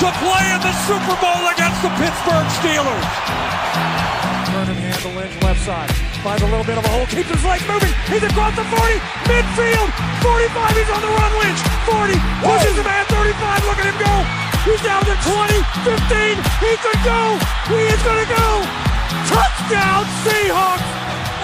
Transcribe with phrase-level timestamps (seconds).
[0.00, 3.08] to play in the Super Bowl against the Pittsburgh Steelers.
[4.48, 4.80] Vernon
[5.12, 5.92] Lynch left side.
[6.24, 7.92] Finds a little bit of a hole, keeps his legs moving.
[8.08, 8.96] He's across the 40,
[9.28, 9.92] midfield,
[10.24, 14.14] 45, he's on the run, Lynch, 40, pushes him at 35, look at him go.
[14.64, 17.36] He's down to 20, 15, he could go,
[17.68, 18.48] he is gonna go.
[19.28, 20.88] Touchdown Seahawks!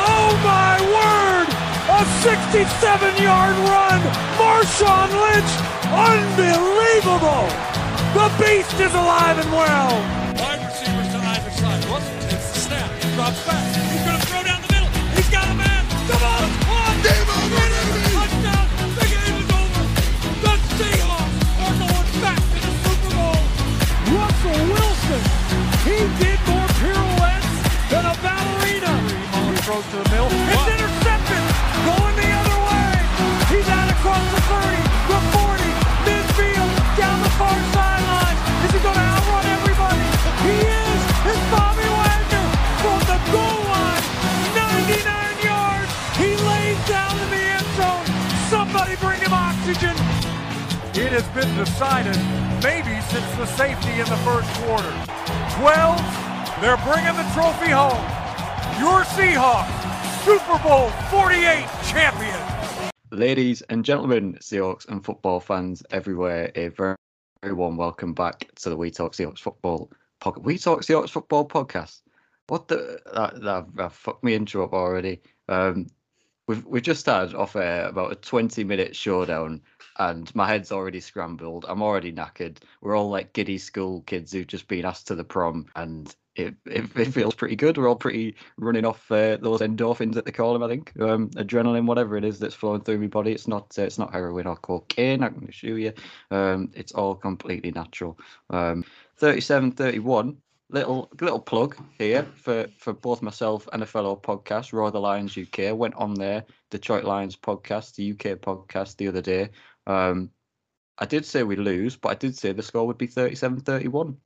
[0.00, 1.48] Oh my word!
[1.92, 4.00] A 67-yard run,
[4.40, 5.52] Marshawn Lynch,
[5.92, 7.76] unbelievable!
[8.16, 9.92] The beast is alive and well.
[10.40, 11.84] Wide receivers to either side.
[11.84, 13.60] Russell takes the snap, drops back.
[13.92, 14.88] He's going to throw down the middle.
[15.12, 15.84] He's got a man.
[16.08, 16.96] The ball is caught.
[17.04, 17.60] Game over.
[18.16, 18.66] Touchdown.
[18.96, 19.84] The game is over.
[20.48, 23.36] The Seahawks are going back to the Super Bowl.
[24.16, 25.22] Russell Wilson.
[25.84, 27.52] He did more pirouettes
[27.92, 28.92] than a ballerina.
[29.28, 30.45] Mullins throws to the middle.
[49.80, 49.96] Him.
[50.94, 52.16] It has been decided
[52.62, 54.92] maybe since the safety in the first quarter.
[55.60, 56.00] 12,
[56.60, 58.00] they're bringing the trophy home.
[58.80, 62.90] Your Seahawks, Super Bowl 48 champion.
[63.10, 66.96] Ladies and gentlemen, Seahawks and football fans everywhere, a very,
[67.42, 70.42] very warm welcome back to the We Talk Seahawks Football podcast.
[70.42, 72.00] We Talk Seahawks Football podcast.
[72.48, 73.00] What the?
[73.14, 75.20] That, that, that fucked me intro up already.
[75.48, 75.86] Um,
[76.46, 79.62] we've we've just had off air about a twenty minute showdown,
[79.98, 81.64] and my head's already scrambled.
[81.68, 82.58] I'm already knackered.
[82.80, 86.54] We're all like giddy school kids who've just been asked to the prom, and it,
[86.66, 87.78] it, it feels pretty good.
[87.78, 90.62] We're all pretty running off uh, those endorphins that they call them.
[90.62, 93.32] I think um, adrenaline, whatever it is that's flowing through my body.
[93.32, 95.22] It's not uh, it's not heroin or cocaine.
[95.22, 95.92] I can assure you.
[96.30, 98.18] Um, it's all completely natural.
[98.50, 98.84] Um,
[99.16, 100.36] 37, 31.
[100.68, 105.38] Little little plug here for, for both myself and a fellow podcast, Roar the Lions
[105.38, 105.76] UK.
[105.76, 109.50] Went on there, Detroit Lions podcast, the UK podcast the other day.
[109.86, 110.30] Um,
[110.98, 114.16] I did say we lose, but I did say the score would be 37 31.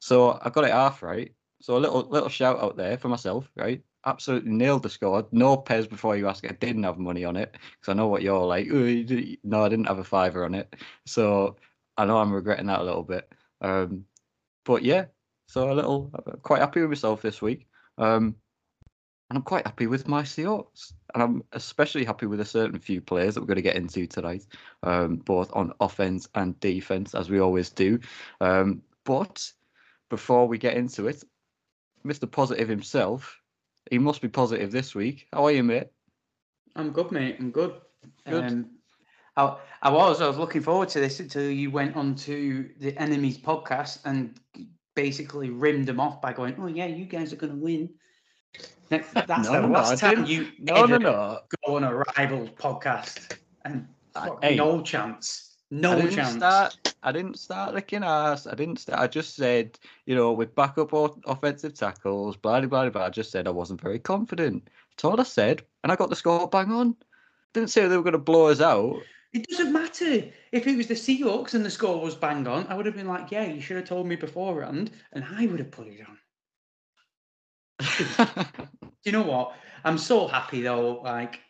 [0.00, 1.32] So I got it half right.
[1.62, 3.82] So a little little shout out there for myself, right?
[4.04, 5.26] Absolutely nailed the score.
[5.32, 6.44] No Pez before you ask.
[6.44, 8.66] I didn't have money on it because I know what you're like.
[8.70, 10.74] "Oh, you No, I didn't have a fiver on it.
[11.06, 11.56] So
[11.96, 13.32] I know I'm regretting that a little bit.
[13.60, 14.04] Um,
[14.64, 15.06] but yeah,
[15.52, 17.66] so a little I'm quite happy with myself this week.
[17.98, 18.36] Um,
[19.28, 20.94] and I'm quite happy with my Seahawks.
[21.12, 24.06] And I'm especially happy with a certain few players that we're going to get into
[24.06, 24.46] tonight,
[24.82, 27.98] um, both on offense and defense, as we always do.
[28.40, 29.52] Um, but
[30.08, 31.22] before we get into it,
[32.02, 32.30] Mr.
[32.30, 33.38] Positive himself,
[33.90, 35.26] he must be positive this week.
[35.34, 35.88] How are you, mate?
[36.76, 37.36] I'm good, mate.
[37.38, 37.74] I'm good.
[38.26, 38.44] Good.
[38.44, 38.70] Um,
[39.36, 40.22] I, I was.
[40.22, 44.40] I was looking forward to this until you went on to the enemies podcast and
[44.94, 47.90] basically rimmed them off by going, "Oh yeah, you guys are going to win."
[48.88, 51.38] That- That's No, the no, no, last time you No, no, ever no.
[51.66, 56.36] go on a rival podcast, and I- hey, no chance, no I didn't chance.
[56.36, 56.94] start.
[57.02, 58.46] I didn't start licking ass.
[58.46, 59.00] I didn't start.
[59.00, 63.06] I just said, you know, with backup o- offensive tackles, blah blah blah blah.
[63.06, 64.68] I just said I wasn't very confident.
[64.90, 66.94] That's all I said, and I got the score bang on.
[67.54, 68.96] Didn't say they were going to blow us out.
[69.32, 69.61] It doesn't
[70.02, 72.66] matter if it was the Seahawks and the score was bang on.
[72.68, 75.58] I would have been like, "Yeah, you should have told me beforehand," and I would
[75.58, 76.18] have put it on.
[78.82, 79.54] Do you know what?
[79.84, 81.00] I'm so happy though.
[81.02, 81.40] Like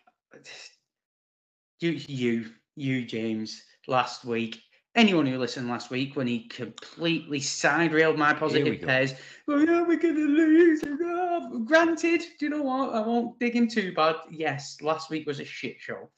[1.81, 4.61] you, you, you, James, last week.
[4.95, 9.15] Anyone who listened last week when he completely side railed my positive pairs.
[9.47, 10.83] Well, yeah, we're gonna lose.
[11.03, 12.95] Ah, Granted, do you know what?
[12.95, 14.17] I won't dig in too bad.
[14.31, 16.11] Yes, last week was a shit show.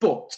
[0.00, 0.36] But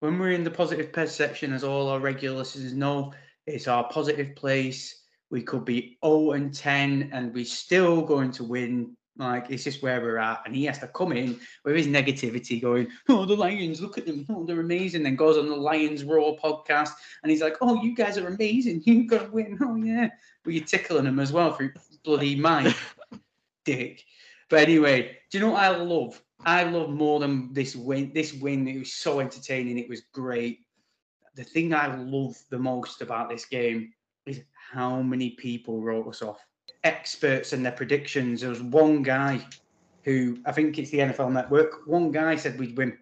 [0.00, 3.12] when we're in the positive pairs section, as all our regular listeners know,
[3.46, 5.04] it's our positive place.
[5.30, 8.96] We could be 0 and 10 and we're still going to win.
[9.16, 10.42] Like, it's just where we're at.
[10.46, 14.06] And he has to come in with his negativity going, Oh, the Lions, look at
[14.06, 14.24] them.
[14.30, 15.02] Oh, they're amazing.
[15.02, 18.82] Then goes on the Lions Raw podcast and he's like, Oh, you guys are amazing.
[18.86, 19.58] You've got to win.
[19.62, 20.08] Oh, yeah.
[20.42, 22.74] But you're tickling him as well through bloody Mike.
[23.66, 24.02] Dick.
[24.48, 26.20] But anyway, do you know what I love?
[26.44, 28.12] I love more than this win.
[28.14, 29.78] This win, it was so entertaining.
[29.78, 30.60] It was great.
[31.34, 33.92] The thing I love the most about this game
[34.26, 34.40] is
[34.72, 36.40] how many people wrote us off.
[36.84, 38.40] Experts and their predictions.
[38.40, 39.46] There was one guy
[40.02, 41.86] who I think it's the NFL Network.
[41.86, 42.96] One guy said we'd win.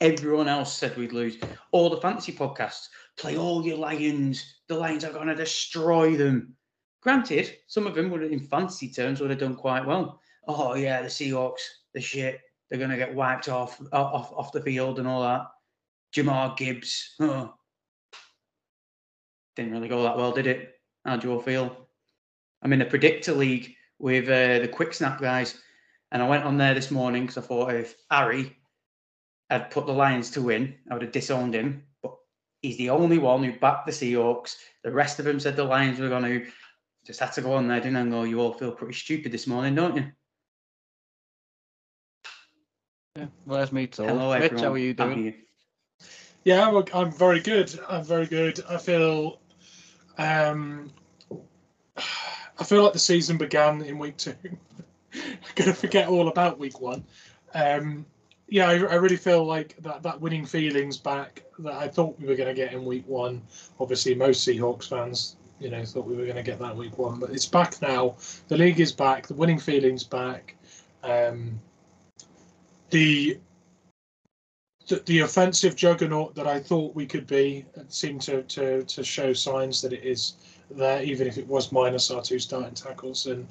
[0.00, 1.36] Everyone else said we'd lose.
[1.72, 2.88] All the fantasy podcasts
[3.18, 4.60] play all your Lions.
[4.66, 6.54] The Lions are going to destroy them.
[7.02, 10.20] Granted, some of them would, in fantasy terms, would have done quite well.
[10.48, 11.60] Oh yeah, the Seahawks,
[11.94, 12.40] the shit.
[12.68, 15.46] They're going to get wiped off, off off the field and all that.
[16.14, 17.14] Jahmyr Gibbs.
[17.18, 17.52] Didn't
[19.72, 20.74] really go that well, did it?
[21.04, 21.88] How do you all feel?
[22.62, 25.60] I'm in a predictor league with uh, the quick snap guys,
[26.12, 28.56] and I went on there this morning because I thought if Harry
[29.48, 31.84] had put the Lions to win, I would have disowned him.
[32.02, 32.14] But
[32.62, 34.56] he's the only one who backed the Seahawks.
[34.84, 36.46] The rest of them said the Lions were going to.
[37.06, 38.00] Just had to go on there, didn't I?
[38.00, 40.12] And go, you all feel pretty stupid this morning, don't you?
[43.16, 44.04] Yeah, well, that's me too.
[44.04, 44.64] Hello, Mitch, everyone.
[44.64, 45.34] how are you I'm doing?
[46.44, 47.76] Yeah, I'm, I'm very good.
[47.88, 48.62] I'm very good.
[48.68, 49.40] I feel,
[50.16, 50.92] um,
[51.96, 54.36] I feel like the season began in week two.
[54.44, 54.58] I'm
[55.56, 57.04] gonna forget all about week one.
[57.52, 58.06] Um,
[58.48, 62.28] yeah, I, I really feel like that that winning feelings back that I thought we
[62.28, 63.42] were going to get in week one.
[63.80, 67.18] Obviously, most Seahawks fans, you know, thought we were going to get that week one,
[67.18, 68.14] but it's back now.
[68.46, 69.26] The league is back.
[69.26, 70.54] The winning feelings back.
[71.02, 71.60] Um,
[72.90, 73.38] the
[75.06, 79.80] the, offensive juggernaut that I thought we could be seemed to, to, to show signs
[79.82, 80.34] that it is
[80.70, 83.26] there, even if it was minus our two starting tackles.
[83.26, 83.46] And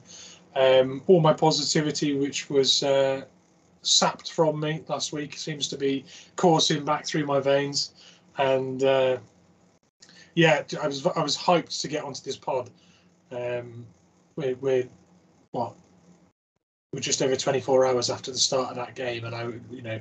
[0.56, 3.22] um, all my positivity, which was uh,
[3.82, 6.06] sapped from me last week, seems to be
[6.36, 7.94] coursing back through my veins.
[8.38, 9.18] And uh,
[10.36, 12.70] yeah, I was I was hyped to get onto this pod.
[13.32, 13.86] Um,
[14.36, 14.90] we're, we're
[15.52, 15.76] what?
[16.92, 20.00] We're just over 24 hours after the start of that game, and I, you know,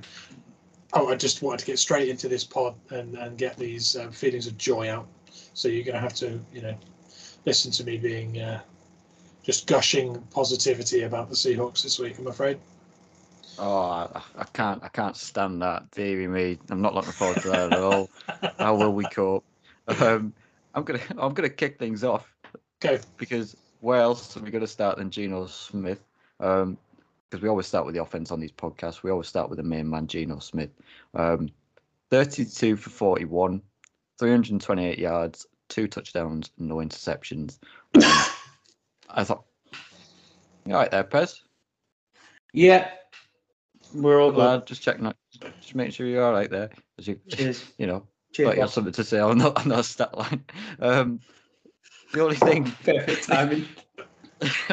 [0.94, 4.10] oh, I just wanted to get straight into this pod and, and get these uh,
[4.10, 5.06] feelings of joy out.
[5.52, 6.74] So you're going to have to, you know,
[7.44, 8.62] listen to me being uh,
[9.42, 12.18] just gushing positivity about the Seahawks this week.
[12.18, 12.58] I'm afraid.
[13.58, 15.90] Oh, I, I can't, I can't stand that.
[15.90, 18.08] Deary me, I'm not looking forward to that at all.
[18.58, 19.44] How will we cope?
[19.88, 20.32] Um,
[20.74, 22.32] I'm gonna, I'm gonna kick things off
[22.80, 22.98] Go.
[23.18, 26.00] because where else are we going to start than Geno Smith?
[26.40, 26.78] Um,
[27.30, 29.02] because we always start with the offense on these podcasts.
[29.02, 30.70] We always start with the main man, Geno Smith.
[31.14, 31.50] Um,
[32.10, 33.60] 32 for 41,
[34.18, 37.58] 328 yards, two touchdowns, no interceptions.
[37.94, 38.02] Um,
[39.10, 39.44] I thought,
[40.64, 41.40] you all right there, Pez?
[42.54, 42.88] Yeah,
[43.94, 44.36] we're all good.
[44.36, 45.16] Glad, just checking out,
[45.60, 46.68] just make sure you're all right there.
[46.96, 47.62] 'cause you, Cheers.
[47.78, 48.46] you know, Cheers.
[48.48, 48.74] thought you had boss.
[48.74, 50.44] something to say on that, on that stat line.
[50.80, 51.20] Um,
[52.12, 53.66] the only thing Perfect timing.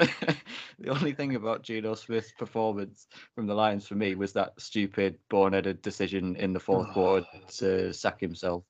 [0.80, 5.18] the only thing about Geno Smith's performance from the Lions for me was that stupid,
[5.30, 7.26] boneheaded decision in the fourth quarter
[7.58, 8.64] to sack himself,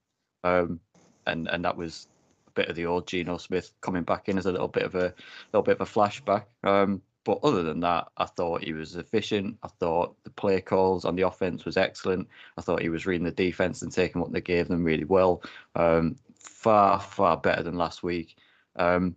[0.43, 0.79] um,
[1.25, 2.07] and and that was
[2.47, 4.95] a bit of the old Geno Smith coming back in as a little bit of
[4.95, 5.13] a
[5.51, 6.45] little bit of a flashback.
[6.63, 9.57] Um, but other than that, I thought he was efficient.
[9.63, 12.27] I thought the play calls on the offense was excellent.
[12.57, 15.41] I thought he was reading the defense and taking what they gave them really well.
[15.75, 18.37] Um, far far better than last week.
[18.77, 19.15] Um,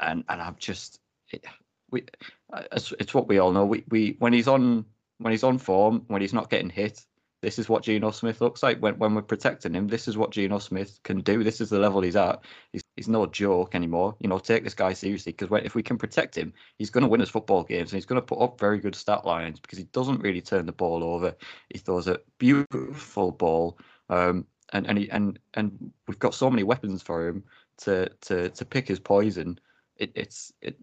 [0.00, 0.99] and and I'm just
[1.32, 1.44] it,
[1.90, 2.04] we
[2.52, 3.64] uh, it's, what we all know.
[3.64, 4.84] We we when he's on
[5.18, 7.04] when he's on form, when he's not getting hit,
[7.42, 8.80] this is what Geno Smith looks like.
[8.80, 11.42] When when we're protecting him, this is what Geno Smith can do.
[11.42, 12.44] This is the level he's at.
[12.72, 14.16] He's he's no joke anymore.
[14.20, 17.08] You know, take this guy seriously because if we can protect him, he's going to
[17.08, 19.78] win us football games and he's going to put up very good stat lines because
[19.78, 21.34] he doesn't really turn the ball over.
[21.70, 23.78] He throws a beautiful ball.
[24.08, 27.44] Um, and and he, and and we've got so many weapons for him
[27.78, 29.58] to to to pick his poison.
[30.00, 30.76] It, it's it,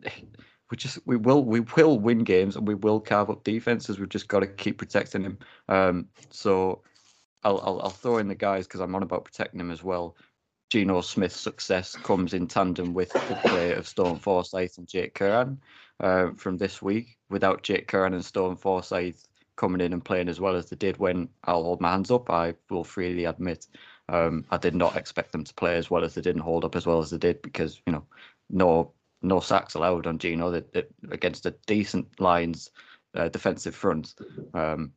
[0.71, 3.99] we just we will we will win games and we will carve up defenses.
[3.99, 5.39] We've just got to keep protecting him.
[5.67, 6.83] Um, so
[7.43, 10.15] I'll I'll, I'll throw in the guys because I'm on about protecting him as well.
[10.69, 15.57] Geno Smith's success comes in tandem with the play of Stone Forsyth and Jake Curhan
[16.01, 17.17] uh, from this week.
[17.29, 19.25] Without Jake Curhan and Stone Forsyth
[19.55, 22.29] coming in and playing as well as they did when I'll hold my hands up,
[22.29, 23.67] I will freely admit
[24.09, 26.65] um, I did not expect them to play as well as they did and hold
[26.65, 28.03] up as well as they did because you know
[28.49, 32.71] no no sacks allowed on Geno that, that against a decent Lions
[33.15, 34.15] uh, defensive front.
[34.53, 34.91] Um,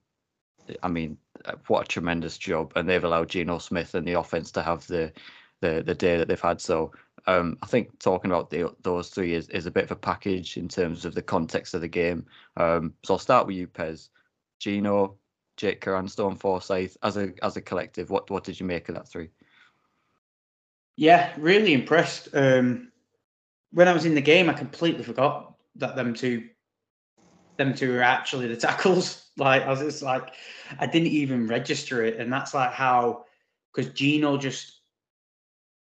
[0.82, 4.50] I mean, uh, what a tremendous job, and they've allowed Geno Smith and the offense
[4.52, 5.12] to have the
[5.60, 6.60] the, the day that they've had.
[6.60, 6.92] So
[7.26, 10.56] um, I think talking about the, those three is, is a bit of a package
[10.56, 12.24] in terms of the context of the game.
[12.56, 14.08] Um, so I'll start with you, Pez.
[14.58, 15.16] Geno,
[15.56, 18.94] Jake Curhan, Stone Forsyth, as a as a collective, what what did you make of
[18.94, 19.28] that three?
[20.96, 22.28] Yeah, really impressed.
[22.34, 22.89] Um,
[23.72, 26.48] when I was in the game, I completely forgot that them two,
[27.56, 29.30] them two were actually the tackles.
[29.36, 30.34] Like I was just like,
[30.78, 33.24] I didn't even register it, and that's like how,
[33.72, 34.80] because Geno just,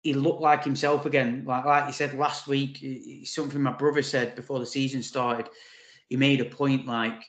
[0.03, 1.45] he looked like himself again.
[1.47, 2.85] Like like you said last week,
[3.25, 5.49] something my brother said before the season started.
[6.09, 7.23] He made a point like.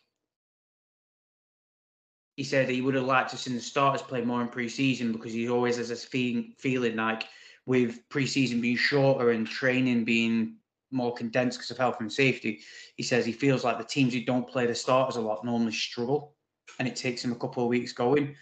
[2.38, 5.34] He said he would have liked to see the starters play more in pre-season because
[5.34, 7.26] he always has this feeling, feeling like
[7.70, 10.56] with preseason being shorter and training being
[10.90, 12.62] more condensed because of health and safety,
[12.96, 15.72] he says he feels like the teams who don't play the starters a lot normally
[15.72, 16.34] struggle,
[16.80, 18.36] and it takes him a couple of weeks going.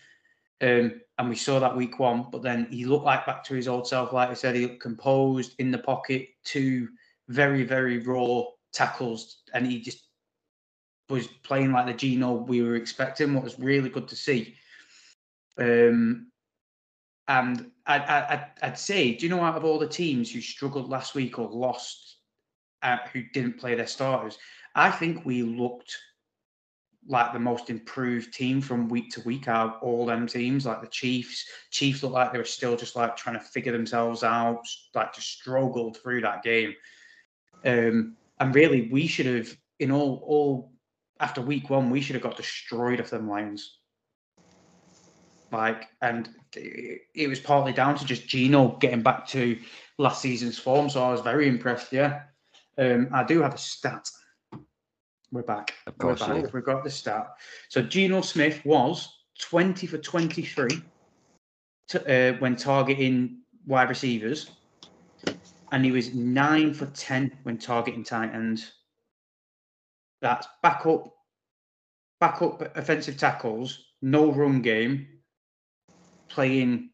[0.62, 3.68] Um, and we saw that week one, but then he looked like back to his
[3.68, 4.14] old self.
[4.14, 6.88] Like I said, he looked composed in the pocket, two
[7.28, 10.06] very, very raw tackles, and he just
[11.10, 13.34] was playing like the Geno we were expecting.
[13.34, 14.56] What was really good to see.
[15.58, 16.32] Um,
[17.28, 20.90] and I'd, I'd, I'd say, do you know, out of all the teams who struggled
[20.90, 22.18] last week or lost,
[22.84, 24.38] uh, who didn't play their starters,
[24.76, 25.98] I think we looked
[27.08, 30.66] like the most improved team from week to week out of all them teams.
[30.66, 34.24] Like the Chiefs, Chiefs looked like they were still just like trying to figure themselves
[34.24, 34.62] out,
[34.94, 36.76] like just struggled through that game.
[37.66, 40.74] Um, and really, we should have, in all, all
[41.20, 43.77] after week one, we should have got destroyed off them Lions.
[45.52, 49.58] Like, and it, was partly down to just Geno getting back to
[49.98, 50.90] last season's form.
[50.90, 51.94] So I was very impressed.
[51.94, 52.24] Yeah,
[52.78, 54.10] um, I do have a stat.
[55.32, 55.74] We're back.
[55.88, 56.54] Of course We're back.
[56.54, 57.28] we've got the stat.
[57.70, 60.82] So Geno Smith was 20 for 23
[61.90, 64.52] to, uh, when targeting wide receivers,
[65.72, 68.72] and he was 9 for 10 when targeting tight ends.
[70.22, 71.14] That's backup,
[72.20, 75.08] backup offensive tackles, no run game,
[76.30, 76.90] playing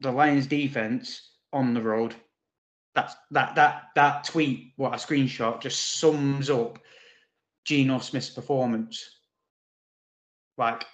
[0.00, 2.14] the Lions defense on the road.
[2.94, 6.78] That's that that that tweet, what a screenshot, just sums up
[7.64, 9.18] Geno Smith's performance.
[10.56, 10.84] Like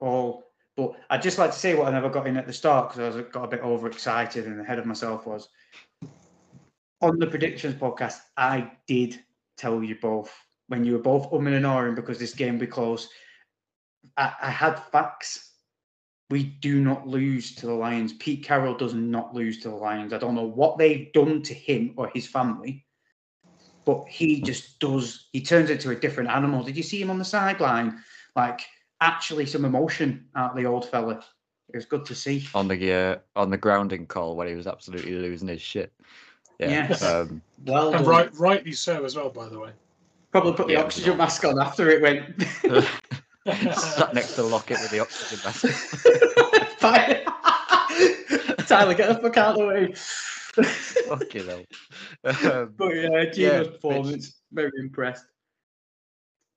[0.00, 0.44] all,
[0.76, 3.14] but I'd just like to say what I never got in at the start because
[3.14, 5.48] I was got a bit overexcited and ahead of myself was
[7.02, 8.20] on the predictions podcast.
[8.36, 9.20] I did
[9.58, 10.32] tell you both
[10.68, 13.08] when you were both umming and ahhing because this game would be close.
[14.16, 15.49] I, I had facts.
[16.30, 18.12] We do not lose to the Lions.
[18.14, 20.12] Pete Carroll does not lose to the Lions.
[20.12, 22.86] I don't know what they've done to him or his family
[23.84, 25.28] but he just does.
[25.32, 26.62] He turns into a different animal.
[26.62, 28.02] Did you see him on the sideline?
[28.36, 28.60] Like
[29.00, 31.24] actually some emotion out of the old fella.
[31.72, 32.46] It was good to see.
[32.54, 35.92] on the uh, on the grounding call when he was absolutely losing his shit.
[36.58, 36.70] Yeah.
[36.88, 37.02] Yes.
[37.02, 39.70] Um, Well And right, rightly so as well, by the way.
[40.30, 40.82] Probably put the Yeah.
[40.82, 42.44] oxygen mask on after it went.
[43.74, 45.66] sat next to Lockett with the oxygen mask.
[46.78, 47.24] Fine.
[48.66, 49.92] Tyler, get the fuck out of the way.
[51.08, 51.64] Fucking hell.
[52.52, 55.26] Um, but yeah, Geno's Yeah, performance, very impressed.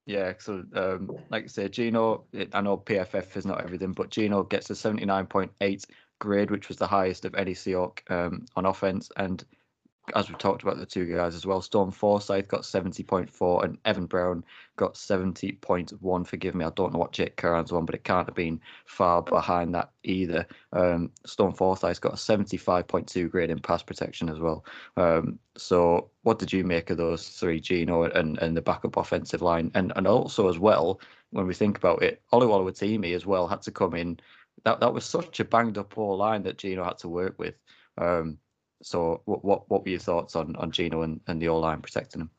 [0.06, 4.44] Yeah, so um, like I say, Geno, I know PFF is not everything, but Geno
[4.44, 5.86] gets a 79.8
[6.20, 9.10] grade, which was the highest of any Seahawk um, on offense.
[9.16, 9.44] And
[10.16, 14.06] as we talked about the two guys as well, Stone Forsyth got 70.4 and Evan
[14.06, 14.44] Brown
[14.76, 16.28] got 70.1.
[16.28, 19.22] Forgive me, I don't know what Jake Curhan's one, but it can't have been far
[19.22, 20.46] behind that either.
[20.74, 24.66] Um, Stone Forsyth got a 75.2 grade in pass protection as well.
[24.98, 29.42] Um, so, what did you make of those three, Geno and, and the backup offensive
[29.42, 29.72] line?
[29.74, 31.00] And and also as well,
[31.32, 34.20] when we think about it, Oluwatimi as well had to come in.
[34.66, 37.56] That that was such a banged up poor line that Geno had to work with.
[37.98, 38.38] Um,
[38.84, 41.82] so, what what what were your thoughts on on Geno and, and the O line
[41.82, 42.30] protecting him?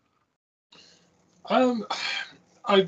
[1.46, 1.86] Um,
[2.66, 2.86] I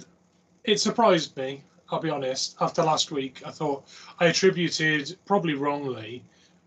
[0.65, 1.63] it surprised me.
[1.91, 2.57] I'll be honest.
[2.61, 3.89] After last week, I thought
[4.21, 6.23] I attributed probably wrongly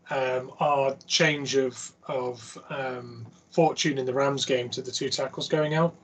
[0.09, 5.47] um, our change of of um, fortune in the Rams game to the two tackles
[5.47, 5.95] going out,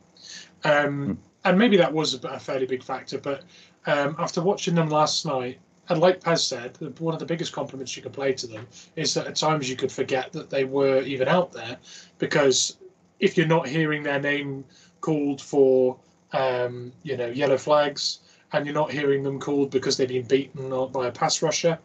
[0.66, 3.18] um, and maybe that was a, a fairly big factor.
[3.18, 3.44] But
[3.88, 7.96] um, after watching them last night, and like Paz said, one of the biggest compliments
[7.96, 11.02] you can play to them is that at times you could forget that they were
[11.02, 11.78] even out there,
[12.18, 12.78] because
[13.20, 14.66] if you're not hearing their name
[15.02, 15.98] called for
[16.34, 18.20] um, you know yellow flags
[18.52, 21.78] and you're not hearing them called because they've been beaten by a pass rusher,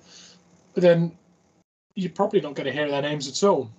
[0.75, 1.13] then
[1.95, 3.71] you're probably not going to hear their names at all.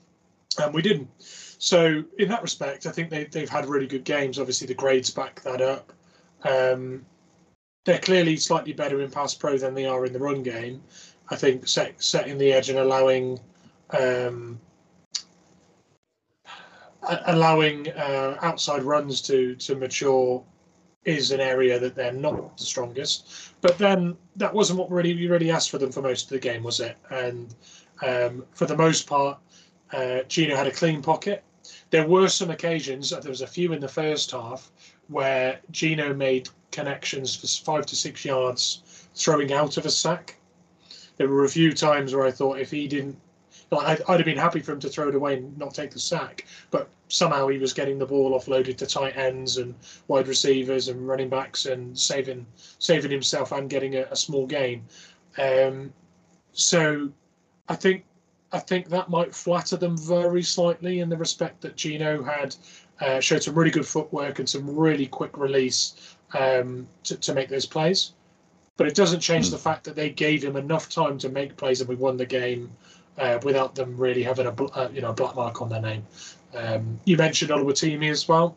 [0.61, 1.09] And we didn't.
[1.19, 4.39] So in that respect, I think they, they've had really good games.
[4.39, 5.93] Obviously, the grades back that up.
[6.43, 7.05] Um,
[7.85, 10.81] they're clearly slightly better in pass pro than they are in the run game.
[11.29, 13.39] I think set, setting the edge and allowing
[13.97, 14.59] um,
[17.25, 20.43] allowing uh, outside runs to to mature
[21.03, 23.53] is an area that they're not the strongest.
[23.61, 26.39] But then that wasn't what really we really asked for them for most of the
[26.39, 26.95] game, was it?
[27.09, 27.55] And
[28.05, 29.39] um, for the most part,
[29.93, 31.43] uh, Geno had a clean pocket.
[31.89, 34.71] There were some occasions, there was a few in the first half,
[35.07, 40.37] where Geno made connections for five to six yards throwing out of a sack.
[41.17, 43.19] There were a few times where I thought if he didn't,
[43.69, 45.91] like, I'd, I'd have been happy for him to throw it away and not take
[45.91, 49.75] the sack, but somehow he was getting the ball offloaded to tight ends and
[50.07, 52.45] wide receivers and running backs and saving
[52.79, 54.83] saving himself and getting a, a small gain.
[55.37, 55.93] Um,
[56.53, 57.11] so
[57.67, 58.05] I think
[58.53, 62.55] I think that might flatter them very slightly in the respect that Geno had
[62.99, 67.49] uh, showed some really good footwork and some really quick release um, to, to make
[67.49, 68.13] those plays.
[68.77, 69.51] but it doesn't change Mm.
[69.51, 72.25] the fact that they gave him enough time to make plays and we won the
[72.25, 72.71] game
[73.17, 76.03] uh, without them really having a uh, you know black mark on their name.
[76.55, 78.55] Um, you mentioned Oluwatimi as well.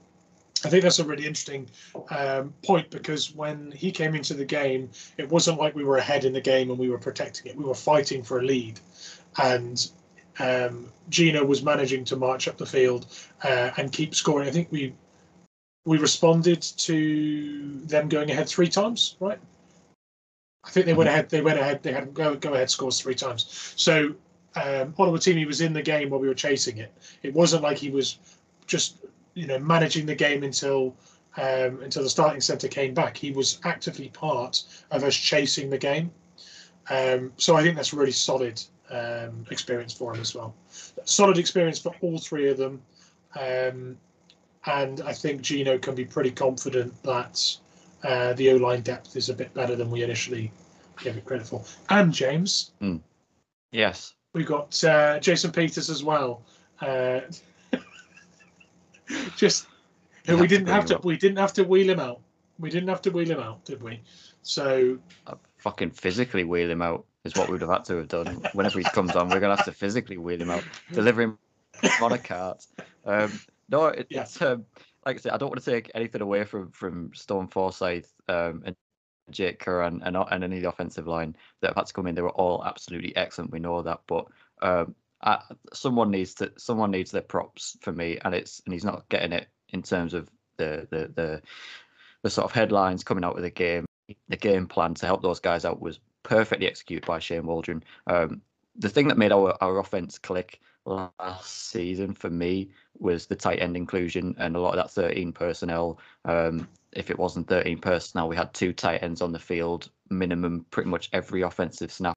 [0.65, 1.69] I think that's a really interesting
[2.11, 4.89] um, point because when he came into the game,
[5.19, 7.57] it wasn't like we were ahead in the game and we were protecting it.
[7.59, 8.81] We were fighting for a lead,
[9.37, 9.91] and
[10.39, 13.07] um, Geno was managing to march up the field
[13.43, 14.49] uh, and keep scoring.
[14.49, 14.95] I think we
[15.85, 19.39] we responded to them going ahead three times, right?
[20.65, 21.29] I think they went ahead.
[21.29, 21.83] They went ahead.
[21.83, 23.75] They had go go ahead scores three times.
[23.77, 24.15] So
[24.57, 26.93] um, Oluwatimi was in the game while we were chasing it.
[27.23, 28.19] It wasn't like he was
[28.67, 30.97] just you know managing the game until
[31.37, 33.17] um, until the starting centre came back.
[33.17, 36.11] He was actively part of us chasing the game.
[36.89, 40.55] Um, so I think that's really solid um, experience for him as well.
[41.05, 42.81] Solid experience for all three of them.
[44.67, 47.57] And I think Geno can be pretty confident that
[48.03, 50.51] uh, the O line depth is a bit better than we initially
[51.03, 51.63] gave it credit for.
[51.91, 52.73] And James,
[53.73, 54.15] Yes.
[54.33, 56.43] we got uh, Jason Peters as well.
[56.81, 57.21] Uh,
[59.37, 59.67] just
[60.27, 61.05] You we didn't have to up.
[61.05, 62.21] we didn't have to wheel him out.
[62.59, 64.01] We didn't have to wheel him out, did we?
[64.43, 68.09] So Uh, fucking physically wheel him out is what we would have had to have
[68.09, 68.43] done.
[68.53, 71.39] Whenever he comes on, we're gonna have to physically wheel him out, deliver him
[72.03, 72.65] on a cart.
[73.05, 73.33] Um,
[73.69, 74.23] no, it, Yeah.
[74.23, 74.65] it's um,
[75.07, 78.63] like I said, I don't want to take anything away from from Stone Forsyth um,
[78.65, 78.77] and
[79.31, 82.15] Jake Curhan and and any of the offensive line that have had to come in.
[82.15, 83.53] They were all absolutely excellent.
[83.53, 84.27] We know that, but
[84.63, 85.41] um, I,
[85.73, 89.33] someone needs to someone needs their props for me, and it's and he's not getting
[89.33, 91.43] it in terms of the the the
[92.23, 93.85] the sort of headlines coming out with the game.
[94.29, 97.83] The game plan to help those guys out was perfectly executed by Shane Waldron.
[98.07, 98.43] Um,
[98.77, 103.61] the thing that made our, our offense click last season for me was the tight
[103.61, 105.99] end inclusion and a lot of that 13 personnel.
[106.25, 110.67] Um, if it wasn't 13 personnel, we had two tight ends on the field, minimum
[110.71, 112.15] pretty much every offensive snap.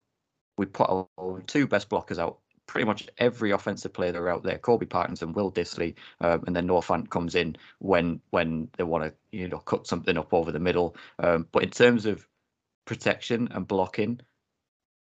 [0.57, 1.07] We put our
[1.47, 4.57] two best blockers out pretty much every offensive player that are out there.
[4.57, 9.05] Colby Parkinson, Will Dissly, um, and then Noah Fant comes in when when they want
[9.05, 10.95] to you know cut something up over the middle.
[11.19, 12.27] Um, but in terms of
[12.85, 14.19] protection and blocking,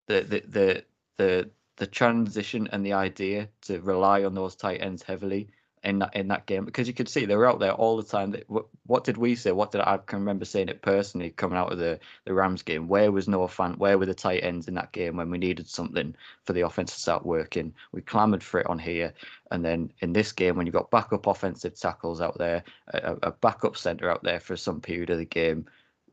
[0.06, 0.84] the the the
[1.18, 5.48] the the transition and the idea to rely on those tight ends heavily
[5.84, 8.02] in that in that game because you could see they were out there all the
[8.02, 8.34] time.
[8.48, 9.52] What, what did we say?
[9.52, 12.88] What did I can remember saying it personally coming out of the the Rams game?
[12.88, 13.78] Where was Noah Fant?
[13.78, 16.94] Where were the tight ends in that game when we needed something for the offense
[16.94, 17.72] to start working?
[17.92, 19.14] We clamoured for it on here,
[19.52, 23.30] and then in this game when you've got backup offensive tackles out there, a, a
[23.30, 25.66] backup centre out there for some period of the game,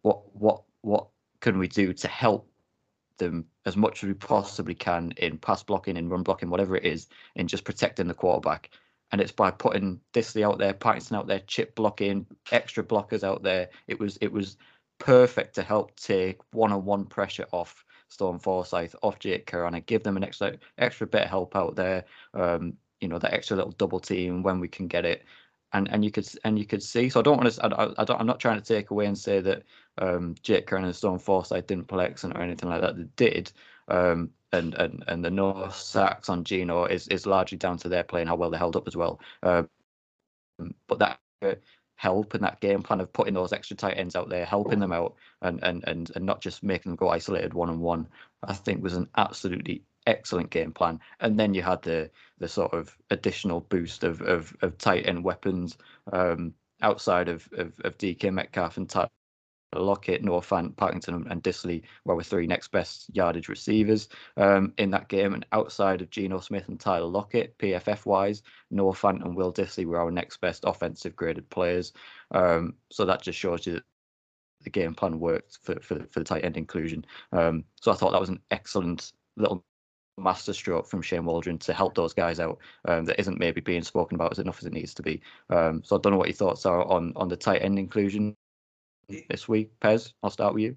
[0.03, 1.07] what what what
[1.39, 2.47] can we do to help
[3.17, 6.85] them as much as we possibly can in pass blocking, in run blocking, whatever it
[6.85, 8.69] is, in just protecting the quarterback.
[9.11, 13.43] And it's by putting Dissly out there, Patterson out there, chip blocking, extra blockers out
[13.43, 13.69] there.
[13.87, 14.57] It was it was
[14.99, 20.17] perfect to help take one-on-one pressure off Stone Forsyth, off Jake Curhan, and give them
[20.17, 22.05] an extra extra bit of help out there.
[22.33, 25.25] Um, you know, that extra little double team when we can get it.
[25.75, 27.09] And, and you could and you could see.
[27.09, 27.65] So I don't want to.
[27.65, 28.19] I, I don't.
[28.19, 29.63] I'm not trying to take away and say that
[29.97, 32.95] um, Jake Curhan and Stone Forsyth didn't play excellent or anything like that.
[32.95, 33.51] They did.
[33.87, 38.03] Um, and, and and the no sacks on Geno is, is largely down to their
[38.03, 39.19] play and how well they held up as well.
[39.41, 39.67] Um,
[40.87, 41.55] but that uh,
[41.95, 44.93] help and that game plan of putting those extra tight ends out there, helping them
[44.93, 48.07] out, and and and, and not just making them go isolated one on one,
[48.43, 50.99] I think was an absolutely excellent game plan.
[51.19, 55.23] And then you had the the sort of additional boost of of, of tight end
[55.23, 55.77] weapons
[56.11, 59.09] um, outside of, of of DK Metcalf and Tyler
[59.75, 64.73] Lockett, Noah Fant, Parkinson, and Dissly where were our three next best yardage receivers um,
[64.77, 65.33] in that game.
[65.33, 69.85] And outside of Geno Smith and Tyler Lockett, PFF wise, Noah Fant and Will Dissly
[69.85, 71.93] were our next best offensive graded players.
[72.31, 73.83] Um, so that just shows you that
[74.63, 77.05] the game plan worked for, for, for the tight end inclusion.
[77.31, 79.65] Um, so I thought that was an excellent little
[80.17, 84.15] masterstroke from Shane Waldron to help those guys out um, that isn't maybe being spoken
[84.15, 85.21] about as enough as it needs to be.
[85.49, 88.35] Um, so I don't know what your thoughts are on on the tight end inclusion
[89.29, 89.71] this week.
[89.79, 90.75] Pez, I'll start with you.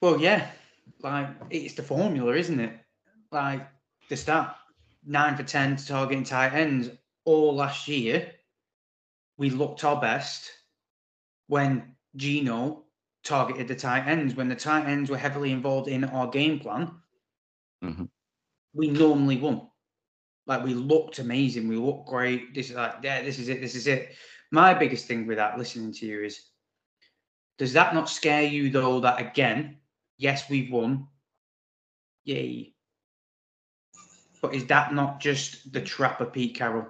[0.00, 0.50] Well, yeah,
[1.02, 2.78] like it's the formula, isn't it?
[3.30, 3.66] Like
[4.08, 4.54] the start
[5.04, 6.90] nine for ten to targeting tight ends
[7.24, 8.32] all last year.
[9.38, 10.50] We looked our best
[11.48, 12.84] when Geno
[13.22, 14.34] targeted the tight ends.
[14.34, 16.90] When the tight ends were heavily involved in our game plan,
[17.82, 18.08] Mhm.
[18.72, 19.68] we normally won.
[20.46, 21.68] Like we looked amazing.
[21.68, 22.54] We looked great.
[22.54, 23.60] This is like, yeah, this is it.
[23.60, 24.14] This is it.
[24.50, 26.50] My biggest thing with that, listening to you, is
[27.58, 29.00] does that not scare you though?
[29.00, 29.78] That again,
[30.18, 31.08] yes, we've won.
[32.24, 32.74] Yay.
[34.42, 36.86] But is that not just the trap of Pete Carroll?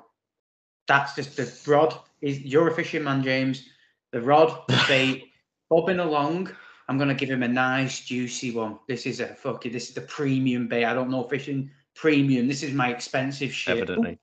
[0.88, 1.98] That's just the rod.
[2.20, 3.68] Is you're a fishing man, James.
[4.12, 5.32] The rod, the bait,
[5.70, 6.50] bobbing along,
[6.88, 8.78] I'm gonna give him a nice juicy one.
[8.86, 10.84] This is a fucking this is the premium bay.
[10.84, 12.46] I don't know fishing premium.
[12.46, 13.76] This is my expensive shit.
[13.76, 14.18] Ooh, Evidently.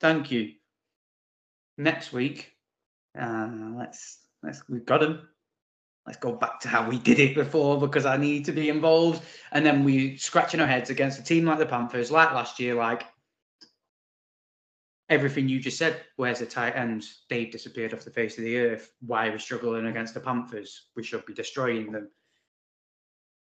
[0.00, 0.52] thank you.
[1.76, 2.52] Next week,
[3.18, 5.28] uh, let's let's we've got him.
[6.06, 9.22] Let's go back to how we did it before because I need to be involved.
[9.52, 12.74] And then we scratching our heads against a team like the Panthers, like last year,
[12.74, 13.04] like
[15.08, 16.02] everything you just said.
[16.16, 17.22] Where's the tight ends?
[17.28, 18.92] They've disappeared off the face of the earth.
[19.00, 20.88] Why are we struggling against the Panthers?
[20.96, 22.10] We should be destroying them.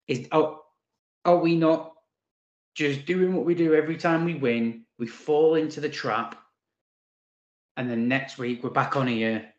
[0.07, 0.63] Is oh,
[1.25, 1.93] are we not
[2.75, 4.85] just doing what we do every time we win?
[4.97, 6.41] We fall into the trap,
[7.75, 9.53] and then next week we're back on here.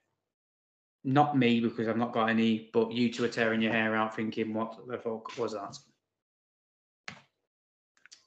[1.04, 4.16] Not me because I've not got any, but you two are tearing your hair out,
[4.16, 5.78] thinking, "What the fuck was that?"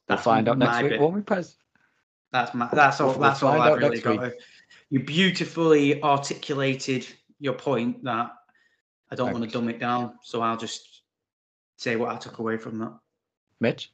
[0.07, 1.01] We'll find out next week, bit.
[1.01, 1.55] won't we, Pez?
[2.31, 3.09] That's my, that's all.
[3.11, 4.21] We'll That's all find I've really got.
[4.21, 4.31] week.
[4.31, 4.37] to-
[4.89, 7.05] You beautifully articulated
[7.39, 8.31] your point that
[9.11, 11.01] I don't want to dumb it down, so I'll just
[11.77, 12.93] say what I took away from that.
[13.59, 13.91] Mitch?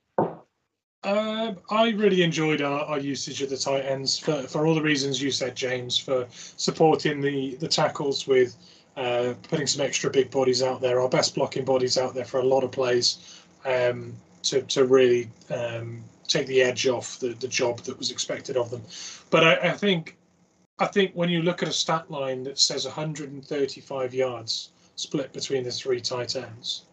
[1.04, 4.82] Um, I really enjoyed our, our usage of the tight ends for, for all the
[4.82, 8.56] reasons you said, James, for supporting the, the tackles with
[8.98, 12.40] uh, putting some extra big bodies out there, our best blocking bodies out there for
[12.40, 17.48] a lot of plays um, to, to really um, take the edge off the, the
[17.48, 18.84] job that was expected of them.
[19.30, 20.18] But I, I think
[20.80, 25.64] I think when you look at a stat line that says 135 yards split between
[25.64, 26.84] the three tight ends,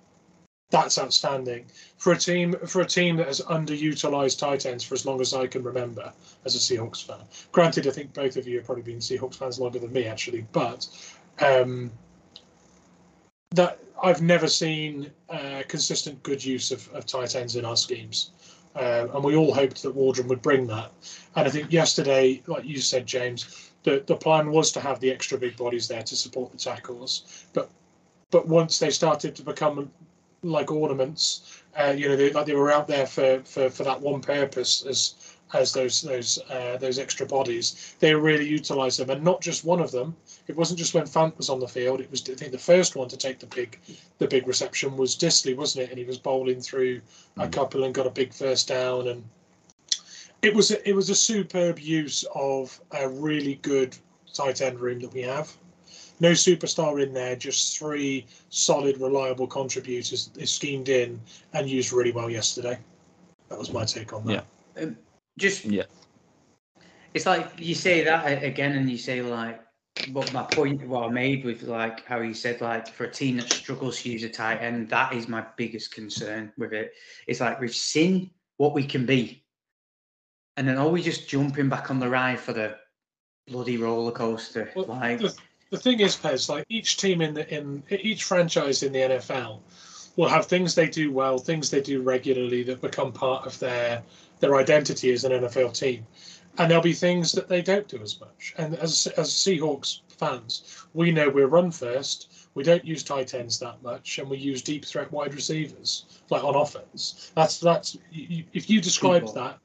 [0.70, 1.66] that's outstanding
[1.98, 5.34] for a team for a team that has underutilized tight ends for as long as
[5.34, 6.12] I can remember
[6.44, 7.20] as a Seahawks fan.
[7.52, 10.46] Granted, I think both of you have probably been Seahawks fans longer than me actually,
[10.52, 10.88] but
[11.40, 11.92] um,
[13.52, 18.30] that I've never seen uh, consistent good use of, of tight ends in our schemes.
[18.76, 20.92] Um, and we all hoped that Waldron would bring that.
[21.36, 25.10] And I think yesterday, like you said, James, the, the plan was to have the
[25.10, 27.46] extra big bodies there to support the tackles.
[27.52, 27.70] But
[28.30, 29.92] but once they started to become
[30.42, 34.00] like ornaments, uh, you know, they, like they were out there for, for, for that
[34.00, 35.14] one purpose as
[35.54, 37.94] as those those uh, those extra bodies.
[38.00, 40.14] They really utilised them, and not just one of them.
[40.48, 42.00] It wasn't just when Fant was on the field.
[42.00, 43.78] It was I think the first one to take the big
[44.18, 45.90] the big reception was Dissly, wasn't it?
[45.90, 47.00] And he was bowling through
[47.38, 47.52] a Mm.
[47.52, 49.24] couple and got a big first down, and
[50.42, 53.96] it was a, it was a superb use of a really good
[54.32, 55.52] tight end room that we have.
[56.20, 60.30] No superstar in there, just three solid, reliable contributors.
[60.34, 61.20] They schemed in
[61.52, 62.78] and used really well yesterday.
[63.48, 64.44] That was my take on that.
[64.76, 64.90] Yeah.
[65.38, 65.84] Just Yeah.
[67.12, 69.60] it's like you say that again, and you say like,
[70.12, 73.38] what my point, what I made with like how you said like for a team
[73.38, 76.92] that struggles to use a tight end, that is my biggest concern with it.
[77.26, 79.44] It's like we've seen what we can be,
[80.56, 82.76] and then are we just jumping back on the ride for the
[83.48, 84.70] bloody roller coaster?
[84.74, 85.36] Well, like, the,
[85.70, 89.60] the thing is, Pez, like each team in the in each franchise in the NFL
[90.16, 94.02] will have things they do well, things they do regularly that become part of their
[94.44, 96.06] their identity as an NFL team,
[96.58, 98.54] and there'll be things that they don't do as much.
[98.58, 102.46] And as as Seahawks fans, we know we're run first.
[102.54, 106.44] We don't use tight ends that much, and we use deep threat wide receivers like
[106.44, 107.32] on offense.
[107.34, 109.58] That's that's you, if you described that.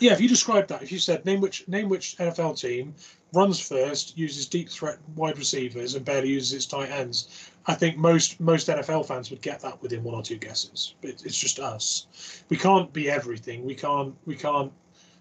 [0.00, 2.94] Yeah, if you described that, if you said name which name which NFL team
[3.34, 7.49] runs first, uses deep threat wide receivers, and barely uses its tight ends.
[7.66, 10.94] I think most most NFL fans would get that within one or two guesses.
[11.02, 12.44] It, it's just us.
[12.48, 13.64] We can't be everything.
[13.64, 14.14] We can't.
[14.26, 14.72] We can't.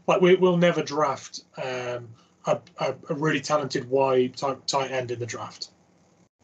[0.07, 2.09] Like we, we'll never draft um,
[2.45, 5.69] a, a, a really talented wide type tight end in the draft.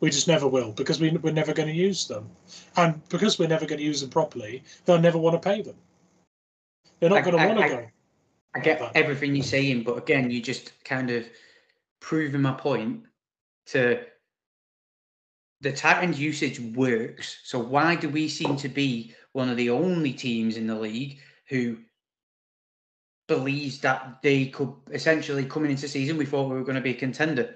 [0.02, 2.30] We just never will because we, we're never going to use them,
[2.76, 5.76] and because we're never going to use them properly, they'll never want to pay them.
[7.00, 7.88] They're not going to want to go.
[8.54, 11.26] I get everything you're saying, but again, you just kind of
[12.00, 13.04] proving my point
[13.68, 14.02] to
[15.62, 17.40] the tight end usage works.
[17.44, 21.20] So why do we seem to be one of the only teams in the league
[21.50, 21.78] who
[23.28, 26.92] believes that they could essentially coming into season we thought we were going to be
[26.92, 27.56] a contender?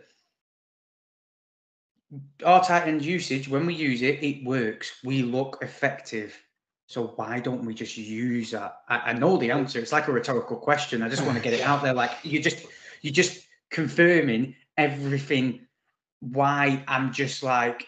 [2.44, 4.94] Our tight end usage, when we use it, it works.
[5.04, 6.36] We look effective.
[6.88, 8.80] So why don't we just use that?
[8.88, 9.78] I, I know the answer.
[9.78, 11.04] It's like a rhetorical question.
[11.04, 11.94] I just want to get it out there.
[11.94, 12.66] Like you just
[13.02, 15.68] you're just confirming everything.
[16.20, 17.88] Why I'm just like,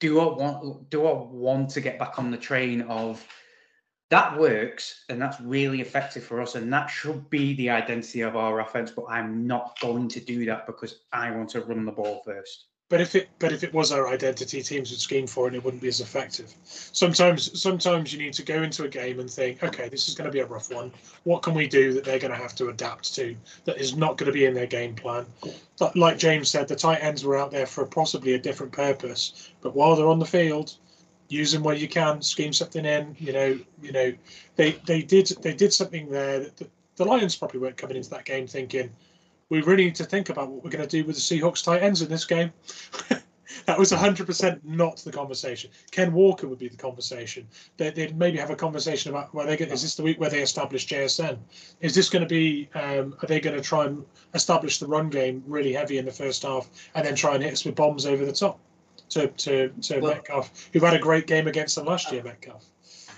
[0.00, 3.26] do I want do I want to get back on the train of
[4.10, 8.36] that works and that's really effective for us and that should be the identity of
[8.36, 8.90] our offense.
[8.90, 12.66] But I'm not going to do that because I want to run the ball first.
[12.88, 15.56] But if it but if it was our identity, teams would scheme for it and
[15.56, 16.54] it wouldn't be as effective.
[16.64, 20.26] Sometimes sometimes you need to go into a game and think, okay, this is going
[20.26, 20.92] to be a rough one.
[21.24, 24.16] What can we do that they're going to have to adapt to that is not
[24.16, 25.26] going to be in their game plan?
[25.80, 29.50] But like James said, the tight ends were out there for possibly a different purpose.
[29.62, 30.76] But while they're on the field,
[31.28, 33.16] use them where you can, scheme something in.
[33.18, 34.12] You know, you know,
[34.54, 38.10] they they did they did something there that the, the Lions probably weren't coming into
[38.10, 38.90] that game thinking
[39.48, 41.82] we really need to think about what we're going to do with the Seahawks tight
[41.82, 42.52] ends in this game.
[43.66, 45.70] that was 100% not the conversation.
[45.90, 47.46] Ken Walker would be the conversation.
[47.76, 49.70] They, would maybe have a conversation about where they get.
[49.70, 51.38] Is this the week where they establish JSN?
[51.80, 52.68] Is this going to be?
[52.74, 54.04] Um, are they going to try and
[54.34, 57.52] establish the run game really heavy in the first half and then try and hit
[57.52, 58.58] us with bombs over the top
[59.10, 62.64] to to to well, Metcalf, who had a great game against them last year, Metcalf.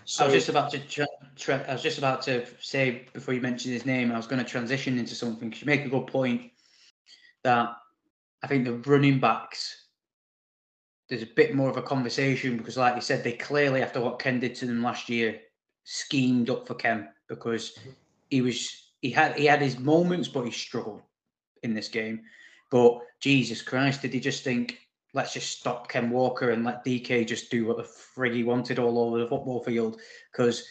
[0.09, 0.79] So, I was just about to.
[0.79, 4.27] Tra- tra- I was just about to say before you mentioned his name, I was
[4.27, 5.53] going to transition into something.
[5.55, 6.51] You make a good point
[7.45, 7.77] that
[8.43, 9.89] I think the running backs.
[11.11, 14.19] There's a bit more of a conversation because, like you said, they clearly after what
[14.19, 15.41] Ken did to them last year,
[15.85, 17.91] schemed up for Ken because mm-hmm.
[18.31, 21.03] he was he had he had his moments, but he struggled
[21.63, 22.23] in this game.
[22.71, 24.79] But Jesus Christ, did he just think
[25.19, 28.79] let's just stop Ken Walker and let DK just do what the frig he wanted
[28.79, 30.01] all over the football field
[30.31, 30.65] because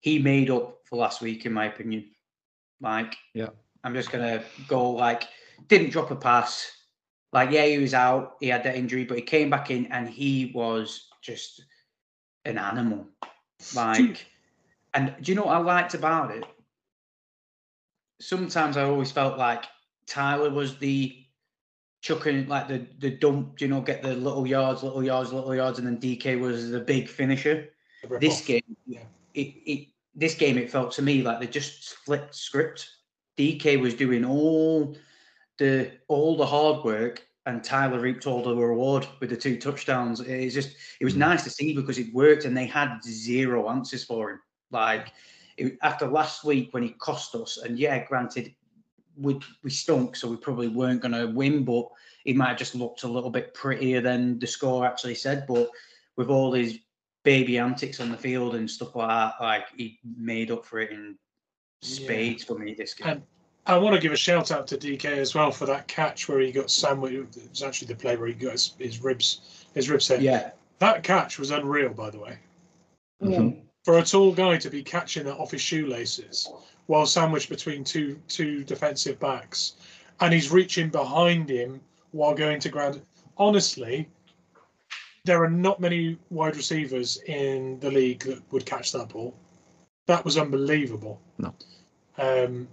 [0.00, 2.06] he made up for last week, in my opinion.
[2.80, 3.50] Like, yeah,
[3.84, 5.24] I'm just gonna go like
[5.68, 6.72] didn't drop a pass.
[7.34, 10.08] Like, yeah, he was out, he had that injury, but he came back in and
[10.08, 11.62] he was just
[12.46, 13.06] an animal.
[13.76, 14.26] Like,
[14.94, 16.44] and do you know what I liked about it?
[18.22, 19.66] Sometimes I always felt like
[20.06, 21.21] Tyler was the
[22.02, 25.78] chucking like the the dump, you know, get the little yards, little yards, little yards,
[25.78, 27.68] and then DK was the big finisher.
[28.20, 28.46] This off.
[28.46, 29.04] game, yeah.
[29.34, 32.88] it, it this game it felt to me like they just flipped script.
[33.38, 34.96] DK was doing all
[35.58, 40.20] the all the hard work and Tyler reaped all the reward with the two touchdowns.
[40.20, 41.18] It's just it was mm.
[41.18, 44.40] nice to see because it worked and they had zero answers for him.
[44.70, 45.12] Like
[45.56, 48.54] it, after last week when he cost us, and yeah, granted
[49.16, 51.64] we we stunk, so we probably weren't going to win.
[51.64, 51.88] But
[52.24, 55.46] he might have just looked a little bit prettier than the score actually said.
[55.46, 55.70] But
[56.16, 56.78] with all his
[57.24, 60.90] baby antics on the field and stuff like that, like he made up for it
[60.90, 61.16] in
[61.82, 62.46] spades yeah.
[62.46, 63.08] for me this game.
[63.08, 63.22] And
[63.66, 66.40] I want to give a shout out to DK as well for that catch where
[66.40, 67.36] he got sandwiched.
[67.36, 70.20] It was actually the play where he got his, his ribs, his ribs hit.
[70.20, 72.38] Yeah, that catch was unreal, by the way.
[73.22, 73.60] Mm-hmm.
[73.84, 76.48] For a tall guy to be catching that off his shoelaces
[76.86, 79.74] while sandwiched between two two defensive backs,
[80.20, 81.80] and he's reaching behind him
[82.12, 83.00] while going to ground.
[83.36, 84.08] Honestly,
[85.24, 89.34] there are not many wide receivers in the league that would catch that ball.
[90.06, 91.20] That was unbelievable.
[91.38, 91.54] No.
[92.18, 92.68] Um,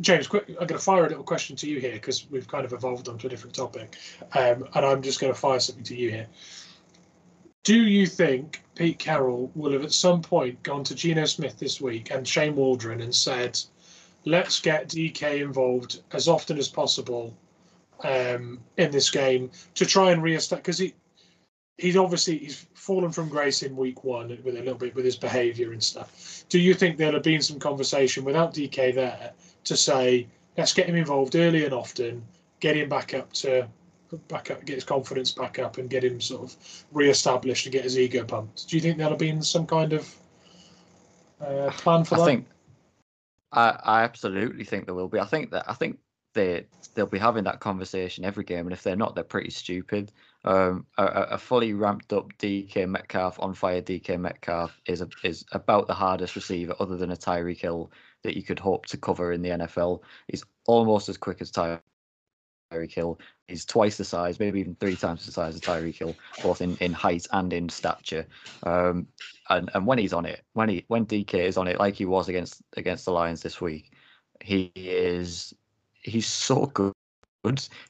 [0.00, 2.64] James, quick, I'm going to fire a little question to you here because we've kind
[2.64, 3.96] of evolved onto a different topic,
[4.34, 6.26] um, and I'm just going to fire something to you here.
[7.64, 11.80] Do you think Pete Carroll will have at some point gone to Geno Smith this
[11.80, 13.58] week and Shane Waldron and said,
[14.26, 17.34] let's get DK involved as often as possible
[18.02, 20.94] um, in this game to try and reestablish because he
[21.78, 25.16] he's obviously he's fallen from grace in week one with a little bit with his
[25.16, 26.44] behaviour and stuff.
[26.50, 29.32] Do you think there'll have been some conversation without DK there
[29.64, 30.26] to say
[30.58, 32.24] let's get him involved early and often,
[32.60, 33.66] get him back up to
[34.16, 36.56] back up, get his confidence back up, and get him sort of
[36.92, 38.68] re-established and get his ego pumped.
[38.68, 40.14] Do you think there'll be been some kind of
[41.40, 42.22] uh, plan for I that?
[42.22, 42.46] I think
[43.52, 45.20] I, I absolutely think there will be.
[45.20, 45.98] I think that I think
[46.34, 50.12] they they'll be having that conversation every game, and if they're not, they're pretty stupid.
[50.44, 55.44] Um, a, a, fully ramped up DK Metcalf on fire DK Metcalf is a, is
[55.52, 57.90] about the hardest receiver other than a Tyreek Hill
[58.24, 60.00] that you could hope to cover in the NFL.
[60.28, 61.80] He's almost as quick as Tyreek
[62.70, 63.18] Tyreek Hill.
[63.48, 66.76] is twice the size, maybe even three times the size of Tyreek Hill, both in,
[66.78, 68.26] in height and in stature.
[68.62, 69.06] Um,
[69.50, 72.06] and and when he's on it, when he when DK is on it, like he
[72.06, 73.92] was against against the Lions this week,
[74.40, 75.54] he is
[76.02, 76.92] he's so good.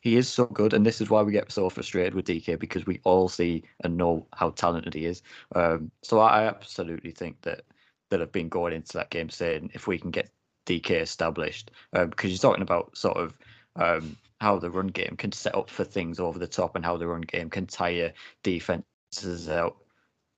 [0.01, 2.87] He is so good, and this is why we get so frustrated with DK because
[2.87, 5.23] we all see and know how talented he is.
[5.55, 7.63] Um, so I absolutely think that
[8.11, 10.31] that have been going into that game saying if we can get
[10.67, 13.39] DK established, um, because you're talking about sort of
[13.77, 16.97] um, how the run game can set up for things over the top and how
[16.97, 19.77] the run game can tire defenses out.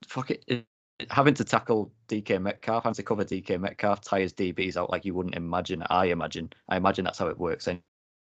[0.06, 0.66] Fuck it.
[1.10, 5.14] Having to tackle DK Metcalf, having to cover DK Metcalf tires DBs out like you
[5.14, 5.82] wouldn't imagine.
[5.90, 6.50] I imagine.
[6.68, 7.68] I imagine that's how it works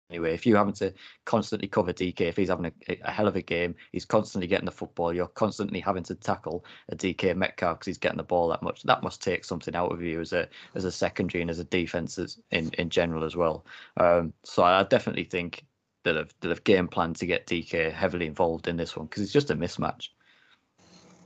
[0.09, 0.33] anyway.
[0.33, 0.93] If you're having to
[1.25, 4.65] constantly cover DK, if he's having a, a, hell of a game, he's constantly getting
[4.65, 8.47] the football, you're constantly having to tackle a DK Metcalf because he's getting the ball
[8.49, 8.83] that much.
[8.83, 11.65] That must take something out of you as a as a secondary and as a
[11.65, 12.17] defense
[12.51, 13.65] in in general as well.
[13.97, 15.63] Um, so I definitely think
[16.03, 19.23] that have that have game planned to get DK heavily involved in this one because
[19.23, 20.09] it's just a mismatch.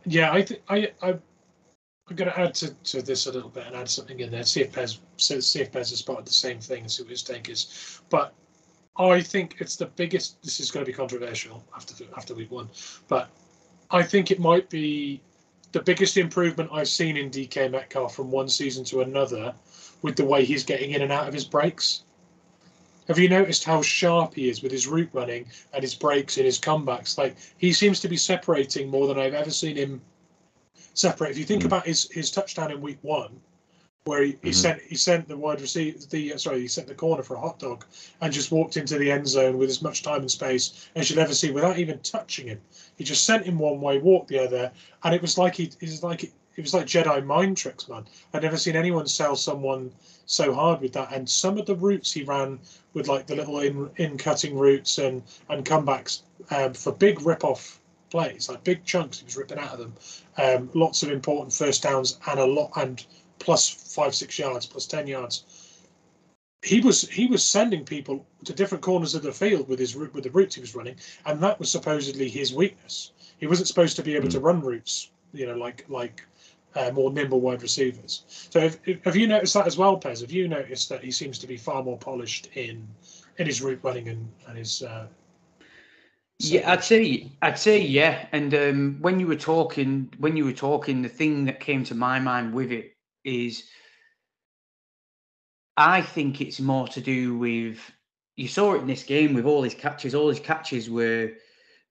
[0.06, 1.18] Yeah, I think I I
[2.10, 4.44] I'm going to add to, to this a little bit and add something in there.
[4.44, 7.50] See if Pez see if Pez has spotted the same thing see what his take
[7.50, 8.02] is.
[8.10, 8.34] But
[9.00, 10.42] I think it's the biggest.
[10.44, 12.70] This is going to be controversial after after week one,
[13.08, 13.30] but
[13.92, 15.22] I think it might be
[15.72, 19.54] the biggest improvement I've seen in DK Metcalf from one season to another,
[20.02, 22.04] with the way he's getting in and out of his breaks.
[23.08, 26.46] Have you noticed how sharp he is with his route running and his breaks and
[26.46, 27.18] his comebacks?
[27.18, 30.02] Like he seems to be separating more than I've ever seen him
[30.94, 31.32] separate.
[31.32, 31.68] If you think mm.
[31.68, 33.40] about his his touchdown in week one,
[34.08, 34.52] where he, he mm-hmm.
[34.52, 37.40] sent he sent the wide receiver the uh, sorry he sent the corner for a
[37.40, 37.86] hot dog
[38.22, 41.20] and just walked into the end zone with as much time and space as you'll
[41.20, 42.62] ever see without even touching him.
[42.98, 44.72] He just sent him one way, walked the other,
[45.04, 47.88] and it was like he it was like it, it was like Jedi mind tricks,
[47.88, 48.06] man.
[48.34, 49.92] I'd never seen anyone sell someone
[50.26, 51.12] so hard with that.
[51.12, 52.60] And some of the routes he ran
[52.94, 57.44] with like the little in in cutting routes and and comebacks um, for big rip
[57.44, 59.94] off plays, like big chunks he was ripping out of them.
[60.38, 63.06] Um, lots of important first downs and a lot and
[63.40, 65.46] plus five six yards, plus ten yards.
[66.64, 70.24] He was he was sending people to different corners of the field with his with
[70.24, 70.96] the routes he was running,
[71.26, 73.12] and that was supposedly his weakness.
[73.38, 74.32] He wasn't supposed to be able mm.
[74.32, 76.24] to run routes, you know, like like
[76.76, 78.24] uh, more nimble wide receivers.
[78.28, 80.22] So if, if, have you noticed that as well, Pez?
[80.22, 82.88] Have you noticed that he seems to be far more polished in
[83.38, 85.08] in his route running and, and his uh,
[86.40, 88.28] yeah, I'd say I'd say yeah.
[88.32, 91.96] And um, when you were talking, when you were talking, the thing that came to
[91.96, 92.97] my mind with it
[93.28, 93.64] is,
[95.76, 97.80] I think it's more to do with
[98.38, 100.16] you saw it in this game with all his catches.
[100.16, 101.32] All his catches were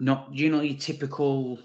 [0.00, 1.58] not, you know, your typical.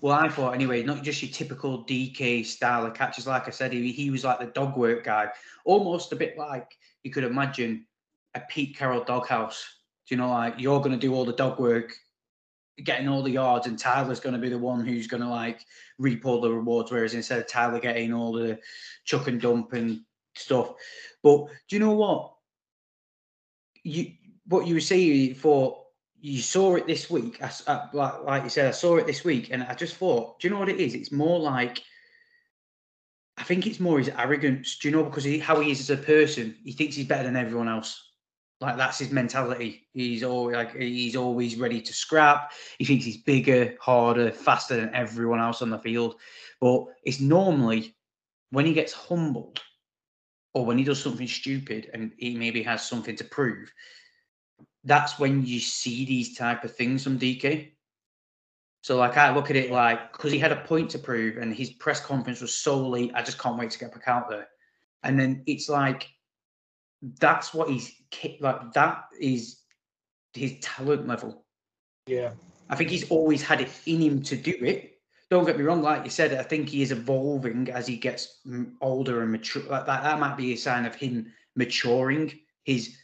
[0.00, 3.26] Well, I thought anyway, not just your typical DK style of catches.
[3.26, 5.28] Like I said, he, he was like the dog work guy,
[5.64, 6.66] almost a bit like
[7.02, 7.86] you could imagine
[8.34, 9.64] a Pete Carroll doghouse.
[10.06, 11.94] Do you know, like you're going to do all the dog work
[12.84, 15.64] getting all the yards, and Tyler's going to be the one who's going to like
[15.98, 16.90] reap all the rewards.
[16.90, 18.58] Whereas instead of Tyler getting all the
[19.04, 20.00] chuck and dump and
[20.34, 20.74] stuff,
[21.22, 22.34] but do you know what?
[23.82, 24.12] You
[24.46, 25.84] what you were saying for
[26.20, 27.42] you saw it this week.
[27.42, 30.38] I, I, like, like you said, I saw it this week, and I just thought,
[30.38, 30.94] do you know what it is?
[30.94, 31.82] It's more like
[33.40, 34.78] I think it's more his arrogance.
[34.78, 36.56] Do you know because he, how he is as a person?
[36.62, 38.09] He thinks he's better than everyone else.
[38.60, 39.86] Like that's his mentality.
[39.94, 42.52] He's always like he's always ready to scrap.
[42.78, 46.16] He thinks he's bigger, harder, faster than everyone else on the field.
[46.60, 47.96] But it's normally
[48.50, 49.60] when he gets humbled
[50.52, 53.72] or when he does something stupid and he maybe has something to prove,
[54.84, 57.72] that's when you see these type of things from DK.
[58.82, 61.54] So like I look at it like because he had a point to prove and
[61.54, 64.48] his press conference was solely I just can't wait to get back out there.
[65.02, 66.08] And then it's like
[67.18, 67.92] that's what he's
[68.40, 68.72] like.
[68.72, 69.60] That is
[70.34, 71.44] his talent level.
[72.06, 72.30] Yeah,
[72.68, 74.98] I think he's always had it in him to do it.
[75.30, 78.40] Don't get me wrong, like you said, I think he is evolving as he gets
[78.80, 79.62] older and mature.
[79.62, 82.32] Like that, that might be a sign of him maturing.
[82.64, 82.96] His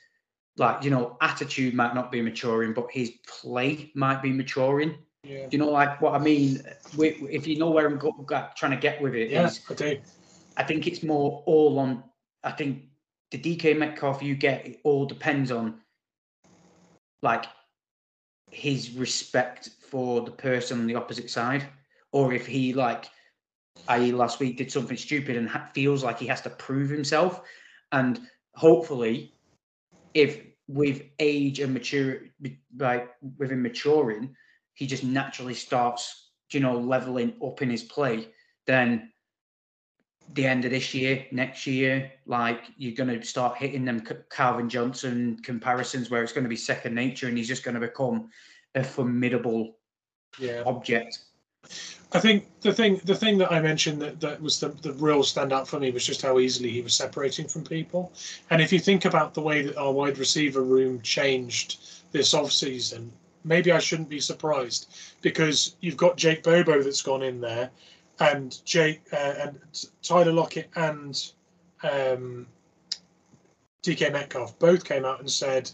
[0.57, 4.99] like you know attitude might not be maturing, but his play might be maturing.
[5.23, 5.47] Yeah.
[5.51, 6.63] You know like what I mean?
[6.99, 8.13] If you know where I'm go,
[8.57, 10.01] trying to get with it, yeah, is, I do.
[10.57, 12.05] I think it's more all on.
[12.43, 12.83] I think
[13.31, 15.81] the DK Metcalf you get it all depends on
[17.23, 17.47] like
[18.51, 21.67] his respect for the person on the opposite side,
[22.13, 23.07] or if he like,
[23.89, 27.43] i.e., last week did something stupid and ha- feels like he has to prove himself,
[27.93, 28.21] and
[28.55, 29.35] hopefully,
[30.15, 32.21] if with age and mature,
[32.79, 34.35] like with him maturing,
[34.75, 38.29] he just naturally starts, you know, leveling up in his play,
[38.67, 39.13] then
[40.35, 44.69] the end of this year, next year, like you're going to start hitting them Calvin
[44.69, 48.31] Johnson comparisons where it's going to be second nature and he's just going to become
[48.75, 49.77] a formidable
[50.39, 50.63] yeah.
[50.67, 51.19] object.
[52.13, 55.23] I think the thing the thing that I mentioned that, that was the, the real
[55.23, 58.13] standout for me was just how easily he was separating from people.
[58.51, 61.81] And if you think about the way that our wide receiver room changed
[62.13, 63.13] this off season,
[63.45, 67.71] maybe I shouldn't be surprised because you've got Jake Bobo that's gone in there
[68.19, 69.59] and Jake uh, and
[70.03, 71.33] Tyler Lockett and
[71.83, 72.47] um,
[73.83, 75.71] DK Metcalf both came out and said,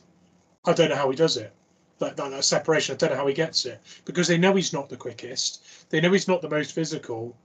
[0.65, 1.53] "I don't know how he does it.
[1.99, 4.73] That, that, that separation, I don't know how he gets it because they know he's
[4.73, 5.89] not the quickest.
[5.91, 7.37] They know he's not the most physical,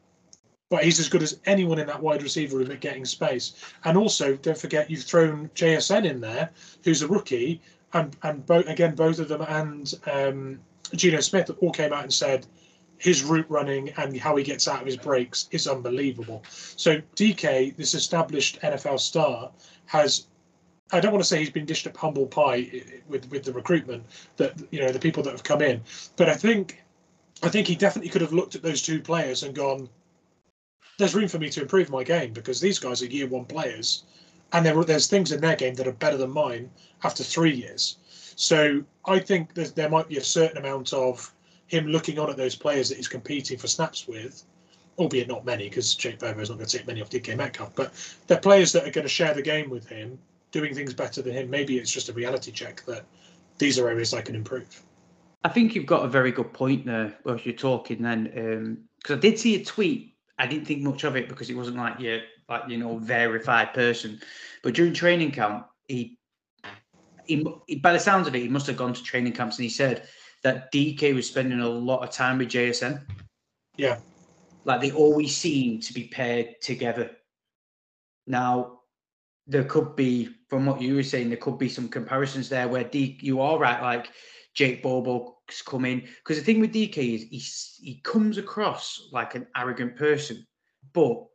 [0.69, 3.53] but he's as good as anyone in that wide receiver room at getting space.
[3.83, 6.49] And also, don't forget you've thrown JSN in there,
[6.83, 7.61] who's a rookie,
[7.93, 10.59] and and both again both of them and um,
[10.95, 12.45] Geno Smith all came out and said
[12.97, 16.43] his route running and how he gets out of his breaks is unbelievable.
[16.49, 19.51] So DK, this established NFL star,
[19.85, 20.27] has
[20.91, 22.69] I don't want to say he's been dished up humble pie
[23.07, 24.05] with with the recruitment
[24.37, 25.81] that you know the people that have come in,
[26.15, 26.81] but I think
[27.43, 29.89] I think he definitely could have looked at those two players and gone,
[30.97, 34.05] "There's room for me to improve my game because these guys are year one players,
[34.53, 36.71] and there there's things in their game that are better than mine
[37.03, 37.97] after three years."
[38.37, 41.33] So I think there might be a certain amount of
[41.67, 44.43] him looking on at those players that he's competing for snaps with,
[44.97, 47.75] albeit not many because Jake Bobo is not going to take many off DK Metcalf,
[47.75, 47.93] but
[48.27, 50.17] they're players that are going to share the game with him
[50.51, 51.49] doing things better than him.
[51.49, 53.05] Maybe it's just a reality check that
[53.57, 54.83] these are areas I can improve.
[55.43, 59.17] I think you've got a very good point there as you're talking then, because um,
[59.17, 60.15] I did see a tweet.
[60.39, 63.73] I didn't think much of it because it wasn't like you like you know verified
[63.73, 64.19] person,
[64.61, 66.17] but during training camp, he,
[67.25, 67.43] he
[67.81, 70.07] by the sounds of it, he must have gone to training camps and he said
[70.47, 73.03] that DK was spending a lot of time with JSN.
[73.75, 73.99] Yeah,
[74.63, 77.11] like they always seem to be paired together.
[78.27, 78.79] Now,
[79.45, 82.85] there could be, from what you were saying, there could be some comparisons there where
[82.85, 84.09] D, you are right, like
[84.55, 86.07] Jake Bobo's come in.
[86.23, 87.23] Because the thing with DK is
[87.79, 90.47] he, he comes across like an arrogant person,
[90.93, 91.25] but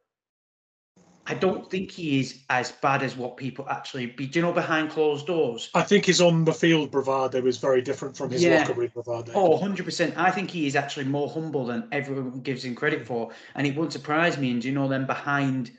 [1.26, 4.26] I don't think he is as bad as what people actually be.
[4.26, 5.70] Do you know behind closed doors?
[5.72, 8.58] I think his on the field bravado is very different from his yeah.
[8.58, 9.32] locker room bravado.
[9.34, 10.16] Oh, 100%.
[10.16, 13.30] I think he is actually more humble than everyone gives him credit for.
[13.54, 14.50] And it wouldn't surprise me.
[14.50, 15.70] And do you know, then behind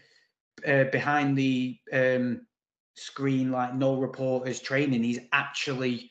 [0.65, 2.45] uh, behind the um,
[2.95, 6.09] screen, like no reporters training, he's actually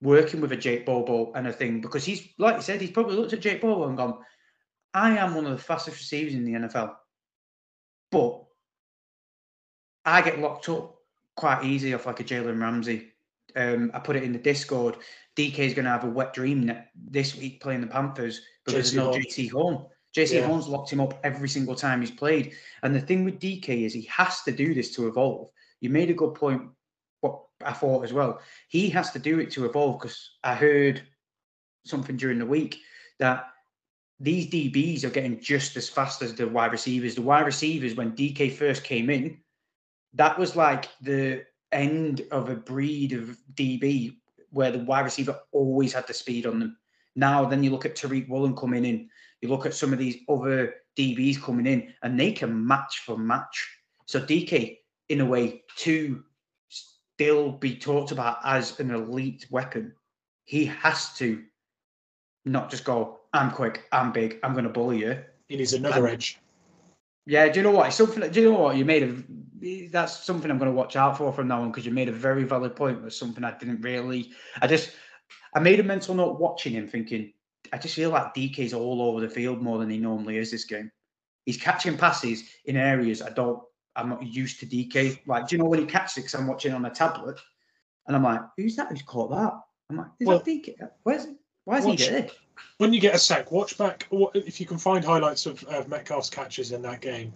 [0.00, 3.16] working with a Jake Bobo and a thing because he's, like you said, he's probably
[3.16, 4.18] looked at Jake Bobo and gone,
[4.94, 6.94] I am one of the fastest receivers in the NFL.
[8.12, 8.44] But
[10.04, 10.96] I get locked up
[11.36, 13.12] quite easy off like a Jalen Ramsey.
[13.56, 14.96] Um, I put it in the Discord.
[15.36, 18.94] DK is going to have a wet dream this week playing the Panthers because there's
[18.94, 19.86] no JT Horn.
[20.16, 20.46] Jaycee yeah.
[20.46, 22.52] Horn's locked him up every single time he's played.
[22.82, 25.50] And the thing with DK is he has to do this to evolve.
[25.80, 26.62] You made a good point,
[27.20, 28.40] what I thought as well.
[28.68, 31.02] He has to do it to evolve because I heard
[31.84, 32.78] something during the week
[33.18, 33.46] that
[34.18, 37.14] these DBs are getting just as fast as the wide receivers.
[37.14, 39.38] The wide receivers, when DK first came in,
[40.14, 44.16] that was like the end of a breed of DB
[44.50, 46.76] where the wide receiver always had the speed on them.
[47.16, 49.08] Now, then you look at Tariq Woolen coming in,
[49.40, 53.16] you look at some of these other DBs coming in, and they can match for
[53.16, 53.68] match.
[54.06, 56.24] So DK, in a way, to
[56.68, 59.94] still be talked about as an elite weapon,
[60.44, 61.42] he has to
[62.44, 65.18] not just go, I'm quick, I'm big, I'm going to bully you.
[65.48, 66.39] He needs another and, edge.
[67.30, 67.86] Yeah, do you know what?
[67.86, 68.28] It's something.
[68.28, 69.88] Do you know what you made a?
[69.92, 72.12] That's something I'm going to watch out for from now on because you made a
[72.12, 73.04] very valid point.
[73.04, 74.32] Was something I didn't really.
[74.60, 74.96] I just
[75.54, 77.32] I made a mental note watching him, thinking
[77.72, 80.64] I just feel like DK's all over the field more than he normally is this
[80.64, 80.90] game.
[81.46, 83.62] He's catching passes in areas I don't.
[83.94, 85.20] I'm not used to DK.
[85.28, 86.22] Like, do you know when he catches it?
[86.22, 87.38] Because I'm watching on a tablet,
[88.08, 88.88] and I'm like, "Who's that?
[88.88, 89.52] Who's caught that?"
[89.88, 90.74] I'm like, "Is well, that DK?
[91.04, 91.28] Where's?
[91.64, 92.32] Why is watch, he getting it?"
[92.78, 94.06] When you get a sack, watch back.
[94.34, 97.32] If you can find highlights of, of Metcalf's catches in that game,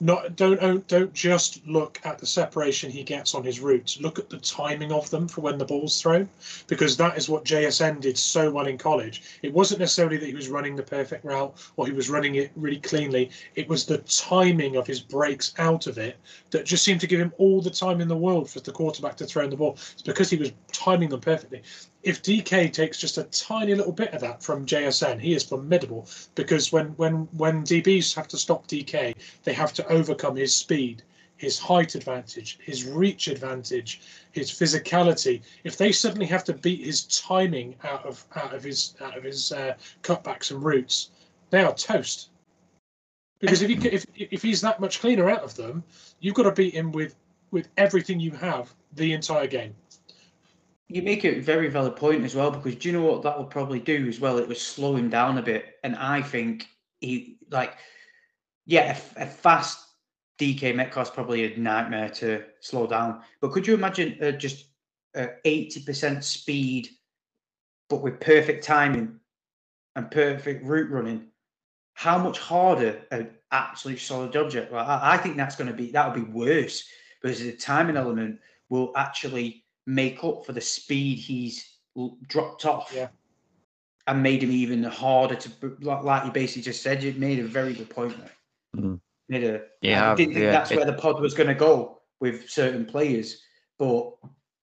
[0.00, 4.00] not don't don't just look at the separation he gets on his routes.
[4.00, 6.28] Look at the timing of them for when the ball's thrown,
[6.66, 9.22] because that is what JSN did so well in college.
[9.42, 12.50] It wasn't necessarily that he was running the perfect route or he was running it
[12.56, 13.30] really cleanly.
[13.54, 16.18] It was the timing of his breaks out of it
[16.50, 19.16] that just seemed to give him all the time in the world for the quarterback
[19.18, 19.78] to throw in the ball.
[19.92, 21.62] It's because he was timing them perfectly
[22.04, 26.06] if DK takes just a tiny little bit of that from JSN, he is formidable
[26.34, 31.02] because when when when DBs have to stop DK, they have to overcome his speed,
[31.36, 34.02] his height advantage, his reach advantage,
[34.32, 35.40] his physicality.
[35.64, 39.24] If they suddenly have to beat his timing out of out of his out of
[39.24, 41.10] his uh, cutbacks and routes,
[41.48, 42.28] they are toast.
[43.40, 45.82] Because if he if if he's that much cleaner out of them,
[46.20, 47.16] you've got to beat him with
[47.50, 49.74] with everything you have the entire game.
[50.88, 53.46] You make a very valid point as well because do you know what that will
[53.46, 54.38] probably do as well?
[54.38, 56.68] It will slow him down a bit, and I think
[57.00, 57.74] he like
[58.66, 59.78] yeah, a, a fast
[60.38, 63.22] DK Metcalf's probably a nightmare to slow down.
[63.40, 64.66] But could you imagine uh, just
[65.44, 66.88] eighty uh, percent speed,
[67.88, 69.20] but with perfect timing
[69.96, 71.28] and perfect route running?
[71.94, 74.72] How much harder an absolute solid object?
[74.72, 76.84] Well, I, I think that's going to be that would be worse
[77.22, 81.76] because the timing element will actually make up for the speed he's
[82.26, 82.92] dropped off.
[82.94, 83.08] Yeah.
[84.06, 87.72] And made him even harder to, like you basically just said, you made a very
[87.72, 88.30] good point there.
[88.76, 88.94] Mm-hmm.
[89.30, 91.54] Made a, yeah, I didn't think yeah, that's it, where the pod was going to
[91.54, 93.40] go with certain players,
[93.78, 94.12] but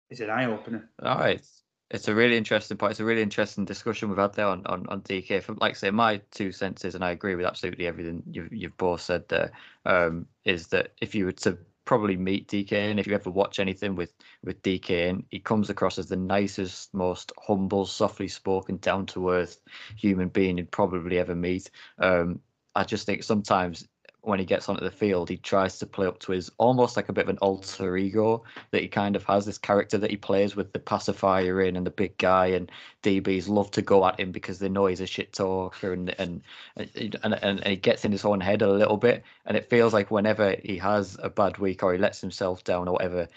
[0.09, 0.89] it's an eye opener.
[1.03, 1.45] All right.
[1.91, 2.91] It's a really interesting point.
[2.91, 5.41] It's a really interesting discussion we've had there on, on, on DK.
[5.41, 8.75] From like I say, my two senses, and I agree with absolutely everything you've you've
[8.75, 9.51] both said there.
[9.85, 11.57] Um, is that if you were to
[11.87, 14.13] probably meet DK, and if you ever watch anything with
[14.43, 19.31] with DK, and he comes across as the nicest, most humble, softly spoken, down to
[19.31, 19.59] earth
[19.95, 21.71] human being you'd probably ever meet.
[21.97, 22.41] Um,
[22.75, 23.87] I just think sometimes
[24.27, 27.07] when he gets onto the field, he tries to play up to his almost like
[27.07, 30.17] a bit of an alter ego that he kind of has this character that he
[30.17, 32.69] plays with the pacifier in and the big guy and
[33.03, 36.41] DBs love to go at him because they know he's a shit talker and and
[36.75, 40.11] and, and, he gets in his own head a little bit and it feels like
[40.11, 43.29] whenever he has a bad week or he lets himself down or whatever,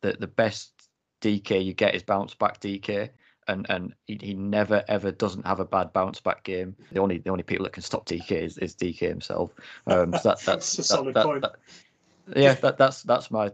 [0.00, 0.72] the the best
[1.20, 3.10] DK you get is bounce back DK
[3.48, 6.76] and and he, he never ever doesn't have a bad bounce back game.
[6.92, 9.52] The only the only people that can stop DK is, is DK himself.
[9.86, 11.42] Um, so that, that's, That's a that- solid that- point.
[11.42, 11.56] that-
[12.36, 13.50] yeah, that, that's that's my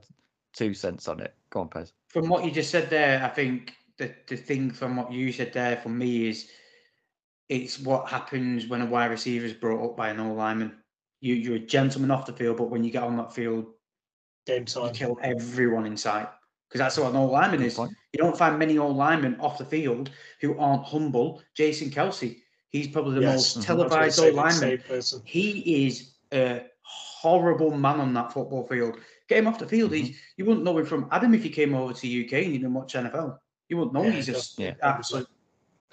[0.53, 1.35] two cents on it.
[1.51, 1.93] Go on, Pez.
[2.09, 5.53] From what you just said there, I think the the thing from what you said
[5.55, 6.51] there for me is
[7.49, 10.77] it's what happens when a wide receiver is brought up by an old lineman.
[11.21, 13.67] You you're a gentleman off the field, but when you get on that field,
[14.47, 16.29] Game you kill everyone in sight.
[16.69, 17.75] Because that's what an old lineman Good is.
[17.75, 17.93] point.
[18.13, 20.11] You don't find many old linemen off the field
[20.41, 21.43] who aren't humble.
[21.55, 22.39] Jason Kelce,
[22.71, 23.71] he's probably the Yes, most mm-hmm.
[23.73, 24.79] I was gonna televised old lineman.
[24.89, 25.23] person.
[25.25, 28.99] He is a horrible man on that football field.
[29.29, 29.93] Get him off the field.
[29.93, 30.19] He's, mm-hmm.
[30.39, 32.75] you wouldn't know him from Adam if he came over to UK and you didn't
[32.75, 33.39] watch NFL.
[33.69, 34.75] You wouldn't know Yeah, he's just yeah.
[34.83, 35.29] absolute,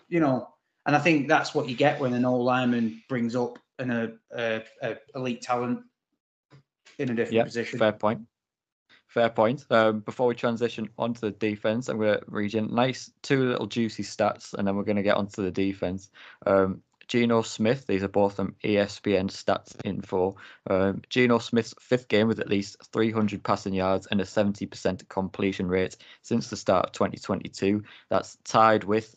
[0.10, 0.50] you know.
[0.86, 4.12] And I think that's what you get when an old lineman brings up an a,
[4.38, 5.80] a, a elite talent
[7.00, 7.80] in a different Yeah, position.
[7.80, 8.22] fair point.
[9.14, 9.64] Fair point.
[9.70, 13.68] Um, before we transition onto the defense, I'm going to read you nice two little
[13.68, 16.10] juicy stats, and then we're going to get onto the defense.
[16.48, 20.36] Um, Geno Smith, these are both from ESPN Stats Info.
[20.68, 25.68] Um, Geno Smith's fifth game with at least 300 passing yards and a 70% completion
[25.68, 27.84] rate since the start of 2022.
[28.10, 29.16] That's tied with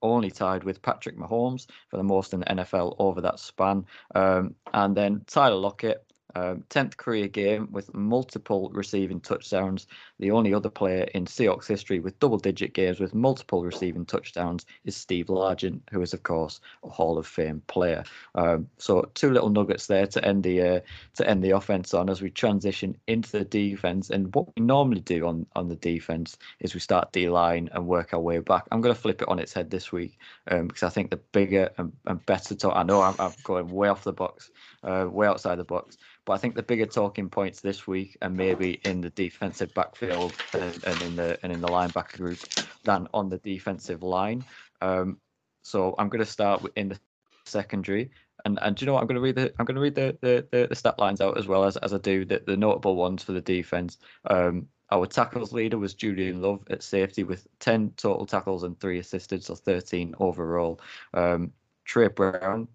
[0.00, 3.84] only tied with Patrick Mahomes for the most in the NFL over that span.
[4.14, 9.86] Um, and then Tyler Lockett, um, 10th career game with multiple receiving touchdowns.
[10.18, 14.66] The only other player in Seahawks history with double digit games with multiple receiving touchdowns
[14.84, 18.04] is Steve Largent, who is, of course, a Hall of Fame player.
[18.34, 20.80] Um, so, two little nuggets there to end the uh,
[21.14, 24.10] to end the offense on as we transition into the defense.
[24.10, 27.86] And what we normally do on, on the defense is we start D line and
[27.86, 28.64] work our way back.
[28.70, 30.18] I'm going to flip it on its head this week
[30.50, 32.76] um, because I think the bigger and, and better talk.
[32.76, 34.50] I know I'm, I'm going way off the box,
[34.84, 38.36] uh, way outside the box, but I think the bigger talking points this week and
[38.36, 42.38] maybe in the defensive backfield and, and in the and in the linebacker group
[42.84, 44.44] than on the defensive line.
[44.80, 45.18] Um,
[45.62, 46.98] so I'm going to start in the
[47.46, 48.10] secondary.
[48.44, 49.94] And, and do you know what I'm going to read the I'm going to read
[49.94, 52.56] the, the, the, the stat lines out as well as, as I do the, the
[52.56, 53.98] notable ones for the defense.
[54.28, 58.98] Um, our tackles leader was Julian Love at safety with 10 total tackles and three
[58.98, 60.78] assisted, so 13 overall.
[61.14, 61.52] Um,
[61.84, 62.68] Tre Brown,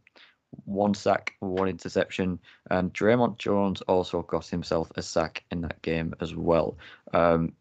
[0.66, 2.40] one sack, one interception,
[2.70, 6.78] and Dre'Mont Jones also got himself a sack in that game as well.
[7.14, 7.54] Um,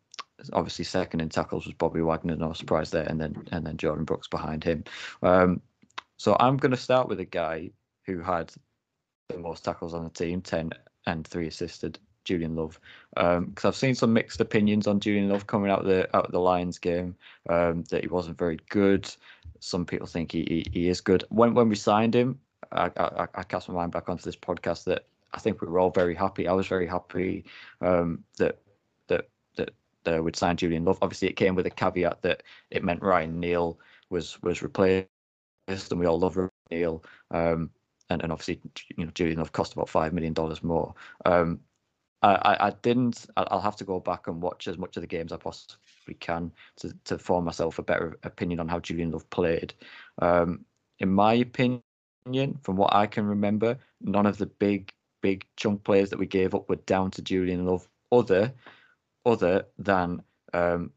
[0.53, 4.07] obviously, second in tackles was Bobby Wagner, no surprise there, and then and then Jordyn
[4.07, 4.84] Brooks behind him.
[5.22, 5.61] Um,
[6.16, 7.70] so I'm going to start with a guy
[8.05, 8.53] who had
[9.28, 10.72] the most tackles on the team, 10
[11.07, 12.80] and three assisted, Julian Love.
[13.14, 16.32] Because I've seen some mixed opinions on Julian Love coming out of the out of
[16.32, 17.14] the Lions game,
[17.49, 19.09] um, that he wasn't very good.
[19.61, 21.24] Some people think he, he, he is good.
[21.28, 22.39] When when we signed him,
[22.73, 25.79] I, I, I cast my mind back onto this podcast that I think we were
[25.79, 26.49] all very happy.
[26.49, 27.45] I was very happy
[27.81, 28.59] um, that
[29.09, 29.29] that
[30.05, 30.99] that we'd signed Julian Love.
[31.03, 33.79] Obviously, it came with a caveat that it meant Ryan Neal
[34.11, 35.09] was was replaced,
[35.69, 37.05] and we all love Ryan Neal.
[37.31, 37.71] Um,
[38.11, 38.61] and, and obviously,
[38.97, 40.95] you know, Julian Love cost about five million dollars more.
[41.27, 41.61] Um,
[42.21, 43.27] I, I, didn't.
[43.37, 46.51] I'll have to go back and watch as much of the games I possibly can
[46.79, 49.73] to, to form myself a better opinion on how Julian Love played.
[50.21, 50.64] Um,
[50.99, 51.81] in my opinion,
[52.62, 56.55] from what I can remember, none of the big big chunk players that we gave
[56.55, 58.53] up were down to Julian Love, other
[59.27, 60.23] other than
[60.55, 60.91] um,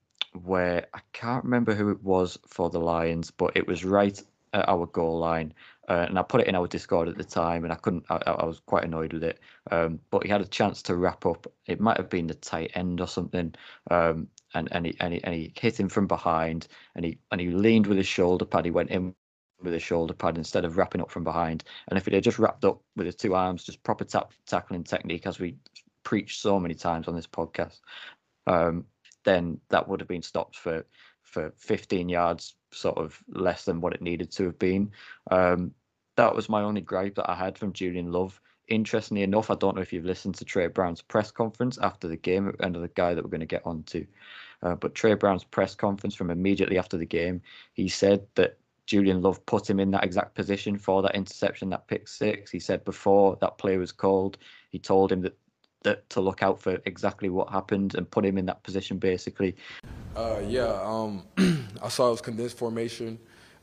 [0.43, 4.21] where I can't remember who it was for the Lions, but it was right
[4.53, 5.53] at our goal line.
[5.89, 8.05] Uh, and I put it in our Discord at the time, and I couldn't.
[8.09, 9.39] I, I was quite annoyed with it.
[9.71, 11.47] Um, but he had a chance to wrap up.
[11.65, 13.53] It might have been the tight end or something.
[13.89, 17.41] Um, and and he, and he and he hit him from behind, and he and
[17.41, 18.65] he leaned with his shoulder pad.
[18.65, 19.15] He went in
[19.63, 21.63] with his shoulder pad instead of wrapping up from behind.
[21.87, 24.83] And if he had just wrapped up with his two arms, just proper tap, tackling
[24.83, 25.55] technique, as we
[26.03, 27.79] preach so many times on this podcast,
[28.47, 28.85] um,
[29.23, 30.85] then that would have been stopped for
[31.21, 34.91] for 15 yards, sort of less than what it needed to have been.
[35.29, 35.73] Um,
[36.17, 38.39] that was my only gripe that I had from Julian Love.
[38.67, 42.17] Interestingly enough, I don't know if you've listened to Tre Brown's press conference after the
[42.17, 44.05] game, and the guy that we're going to get on to.
[44.61, 47.41] Uh, but Tre Brown's press conference from immediately after the game,
[47.73, 48.57] he said that
[48.87, 52.51] Julian Love put him in that exact position for that interception, that pick six.
[52.51, 54.37] He said before that play was called,
[54.69, 55.37] he told him that
[55.83, 59.55] that to look out for exactly what happened and put him in that position basically?
[60.15, 61.23] Uh, yeah, um,
[61.81, 63.17] I saw it was condensed formation.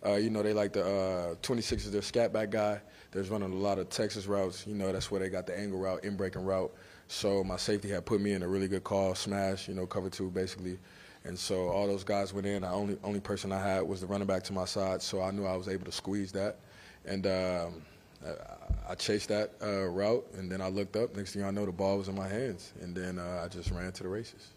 [0.05, 2.81] Uh, you know, they like the uh, 26 is their scat back guy.
[3.11, 4.67] There's running a lot of Texas routes.
[4.67, 6.73] You know, that's where they got the angle route, in breaking route.
[7.09, 10.11] So my safety had put me in a really good call, smash, you know, cover
[10.11, 10.79] two basically.
[11.29, 12.63] And so all those guys went in.
[12.63, 15.31] The only only person I had was the running back to my side, so I
[15.31, 16.57] knew I was able to squeeze that.
[17.05, 17.83] And um,
[18.27, 21.15] I, I, chased that uh, route, and then I looked up.
[21.15, 23.71] Next thing I know, the ball was in my hands, and then uh, I just
[23.71, 24.49] ran to the races.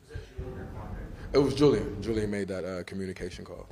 [1.33, 2.01] It was Julian.
[2.01, 3.67] Julian made that uh, communication call.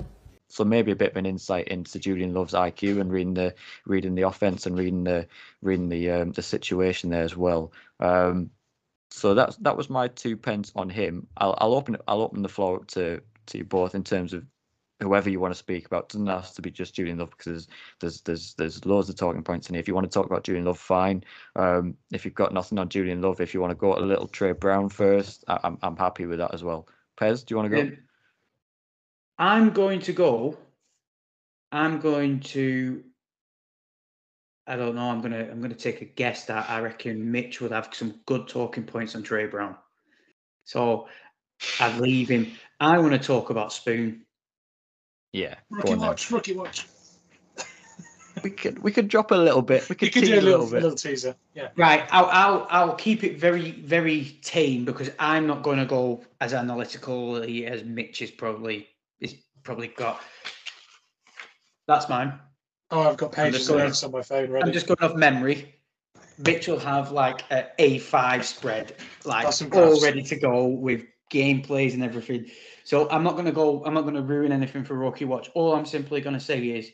[0.48, 3.54] So maybe a bit of an insight into Julian Love's IQ and reading the
[3.86, 5.26] reading the offense and reading the
[5.62, 7.72] reading the um, the situation there as well.
[7.98, 8.50] Um,
[9.10, 11.26] so that's that was my two pence on him.
[11.36, 14.44] I'll I'll open I'll open the floor up to to you both in terms of
[15.00, 16.04] whoever you want to speak about.
[16.04, 17.68] It doesn't have to be just Julian Love because
[18.00, 19.80] there's there's there's loads of talking points in here.
[19.80, 21.24] If you want to talk about Julian Love, fine.
[21.56, 24.28] Um, if you've got nothing on Julian Love, if you want to go a little
[24.28, 26.86] Tre Brown first, I, I'm, I'm happy with that as well.
[27.18, 27.96] Pez, do you want to go?
[29.38, 30.56] I'm going to go.
[31.72, 33.02] I'm going to.
[34.66, 35.10] I don't know.
[35.10, 35.48] I'm gonna.
[35.50, 39.14] I'm gonna take a guess that I reckon Mitch would have some good talking points
[39.14, 39.76] on Tre Brown.
[40.64, 41.08] So
[41.80, 42.52] I'd leave him.
[42.78, 44.24] I want to talk about Spoon.
[45.32, 45.56] Yeah.
[45.70, 46.30] Rookie watch.
[46.30, 46.86] Rookie watch.
[48.42, 49.88] we could we could drop a little bit.
[49.88, 51.34] We could, could do a little, a little, little teaser.
[51.54, 51.68] Yeah.
[51.76, 52.06] Right.
[52.10, 56.54] I'll, I'll I'll keep it very very tame because I'm not going to go as
[56.54, 58.88] analytically as Mitch is probably
[59.20, 60.20] is probably got.
[61.86, 62.38] That's mine.
[62.90, 64.66] Oh, I've got pages of notes on my phone ready.
[64.66, 65.74] I'm just going off memory.
[66.38, 72.02] Mitch will have like a A5 spread, like all ready to go with gameplays and
[72.02, 72.46] everything.
[72.84, 73.84] So I'm not going to go.
[73.84, 75.50] I'm not going to ruin anything for Rocky Watch.
[75.54, 76.90] All I'm simply going to say is,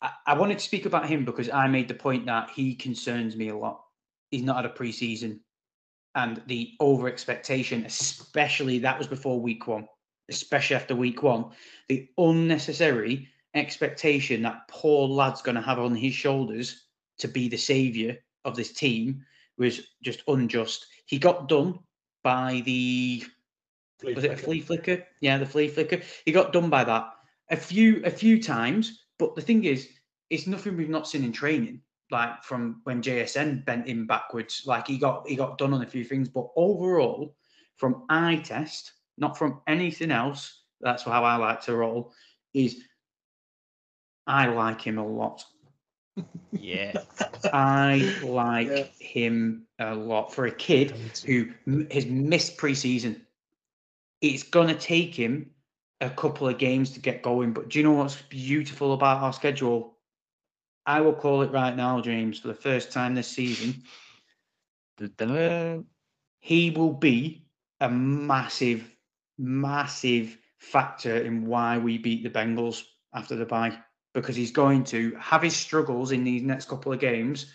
[0.00, 3.34] I, I wanted to speak about him because I made the point that he concerns
[3.34, 3.82] me a lot.
[4.30, 5.40] He's not had a preseason,
[6.14, 9.88] and the over expectation, especially that was before week one,
[10.28, 11.46] especially after week one,
[11.88, 16.86] the unnecessary expectation that poor lad's going to have on his shoulders
[17.18, 19.24] to be the savior of this team
[19.58, 20.86] was just unjust.
[21.06, 21.78] He got done
[22.22, 23.24] by the
[23.98, 24.32] flea was flicker.
[24.32, 25.06] it a flea flicker?
[25.20, 26.00] Yeah, the flea flicker.
[26.24, 27.12] He got done by that
[27.50, 29.88] a few a few times, but the thing is,
[30.30, 31.82] it's nothing we've not seen in training.
[32.10, 35.86] Like from when JSN bent him backwards, like he got he got done on a
[35.86, 37.36] few things, but overall,
[37.76, 40.62] from eye test, not from anything else.
[40.80, 42.12] That's how I like to roll.
[42.54, 42.82] Is
[44.30, 45.44] I like him a lot.
[46.52, 46.92] Yeah,
[47.52, 48.84] I like yeah.
[48.98, 50.94] him a lot for a kid
[51.26, 51.48] who
[51.90, 53.20] has missed preseason
[54.20, 55.50] it's going to take him
[56.00, 57.52] a couple of games to get going.
[57.52, 59.96] But do you know what's beautiful about our schedule?
[60.86, 63.82] I will call it right now, James, for the first time this season.
[66.40, 67.44] He will be
[67.80, 68.90] a massive,
[69.38, 73.78] massive factor in why we beat the Bengals after the bye
[74.14, 77.52] because he's going to have his struggles in these next couple of games.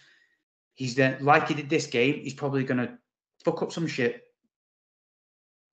[0.74, 2.98] He's then, like he did this game, he's probably going to
[3.44, 4.26] fuck up some shit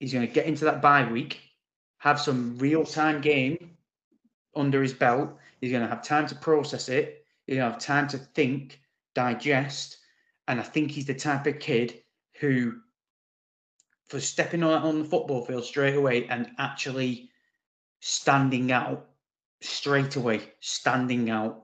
[0.01, 1.39] He's going to get into that bye week,
[1.99, 3.77] have some real time game
[4.55, 5.37] under his belt.
[5.61, 7.23] He's going to have time to process it.
[7.45, 8.81] He's going to have time to think,
[9.13, 9.97] digest.
[10.47, 12.01] And I think he's the type of kid
[12.39, 12.79] who,
[14.07, 17.29] for stepping on, on the football field straight away and actually
[17.99, 19.07] standing out
[19.61, 21.63] straight away, standing out,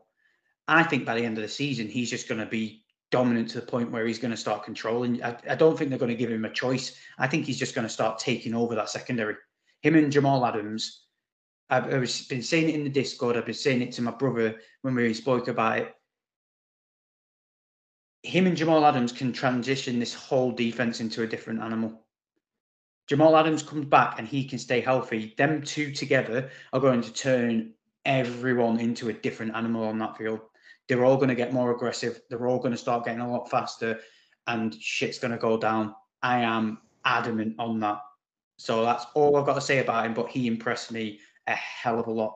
[0.68, 3.62] I think by the end of the season, he's just going to be dominant to
[3.62, 5.24] the point where he's going to start controlling.
[5.24, 6.98] I, I don't think they're going to give him a choice.
[7.18, 9.36] I think he's just going to start taking over that secondary.
[9.82, 11.04] Him and Jamal Adams.
[11.70, 13.38] I've, I've been saying it in the Discord.
[13.38, 15.94] I've been saying it to my brother when we spoke about it.
[18.24, 22.04] Him and Jamal Adams can transition this whole defense into a different animal.
[23.08, 25.34] Jamal Adams comes back and he can stay healthy.
[25.38, 27.74] Them two together are going to turn
[28.08, 30.42] everyone into a different animal on that field
[30.88, 32.22] they're all going to get more aggressive.
[32.30, 34.00] They're all going to start getting a lot faster,
[34.48, 35.94] and shit's going to go down.
[36.24, 38.00] I am adamant on that.
[38.58, 40.14] So that's all I've got to say about him.
[40.14, 42.36] But he impressed me a hell of a lot.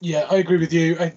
[0.00, 0.96] Yeah, I agree with you.
[0.98, 1.14] I,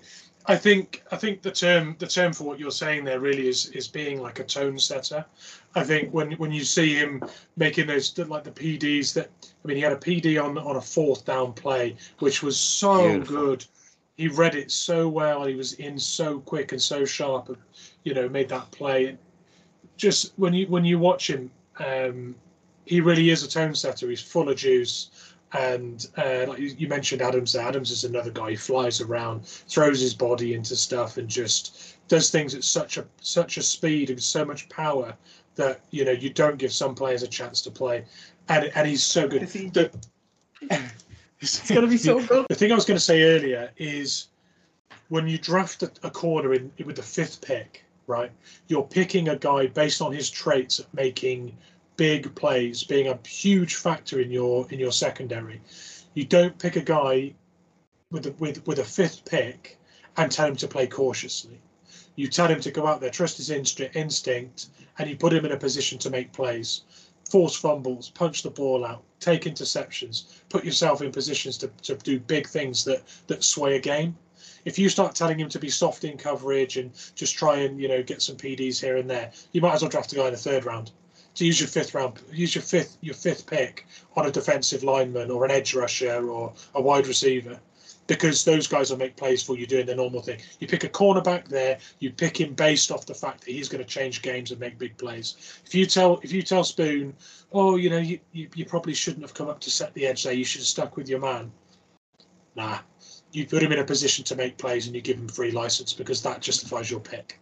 [0.49, 3.67] I think I think the term the term for what you're saying there really is
[3.71, 5.25] is being like a tone setter.
[5.75, 7.21] I think when when you see him
[7.57, 10.81] making those like the PDs that I mean he had a PD on on a
[10.81, 13.35] fourth down play which was so Beautiful.
[13.35, 13.65] good
[14.17, 15.45] he read it so well.
[15.45, 17.49] He was in so quick and so sharp.
[17.49, 17.57] And,
[18.03, 19.15] you know, made that play.
[19.95, 22.35] Just when you when you watch him, um,
[22.85, 24.09] he really is a tone setter.
[24.09, 25.11] He's full of juice.
[25.53, 27.55] And uh, like you mentioned, Adams.
[27.55, 28.49] Adams is another guy.
[28.51, 33.05] He flies around, throws his body into stuff, and just does things at such a
[33.21, 35.15] such a speed and so much power
[35.55, 38.03] that you know you don't give some players a chance to play,
[38.49, 39.43] and and he's so good.
[39.43, 39.91] He- The-
[41.39, 42.45] It's gonna be so good.
[42.49, 44.27] The thing I was going to say earlier is
[45.09, 48.31] when you draft a, a corner in with the fifth pick, right?
[48.67, 51.55] You're picking a guy based on his traits of making
[51.97, 55.59] big plays, being a huge factor in your in your secondary.
[56.13, 57.33] You don't pick a guy
[58.11, 59.77] with a, with with a fifth pick
[60.15, 61.59] and tell him to play cautiously.
[62.15, 64.67] You tell him to go out there, trust his inst- instinct,
[64.97, 66.81] and you put him in a position to make plays,
[67.29, 72.19] force fumbles, punch the ball out, take interceptions, put yourself in positions to, to do
[72.19, 74.15] big things that that sway a game.
[74.65, 77.87] If you start telling him to be soft in coverage and just try and you
[77.87, 80.33] know get some PDs here and there, you might as well draft a guy in
[80.33, 80.91] the third round.
[81.37, 83.85] To use your fifth round, use your fifth your fifth pick
[84.15, 87.59] on a defensive lineman or an edge rusher or a wide receiver
[88.07, 90.39] because those guys will make plays for you doing the normal thing.
[90.59, 93.83] You pick a cornerback there, you pick him based off the fact that he's going
[93.83, 95.61] to change games and make big plays.
[95.63, 97.15] If you tell if you tell Spoon,
[97.51, 100.23] oh, you know, you, you, you probably shouldn't have come up to set the edge
[100.23, 101.51] there, you should have stuck with your man.
[102.55, 102.79] Nah.
[103.31, 105.93] You put him in a position to make plays and you give him free license
[105.93, 107.39] because that justifies your pick.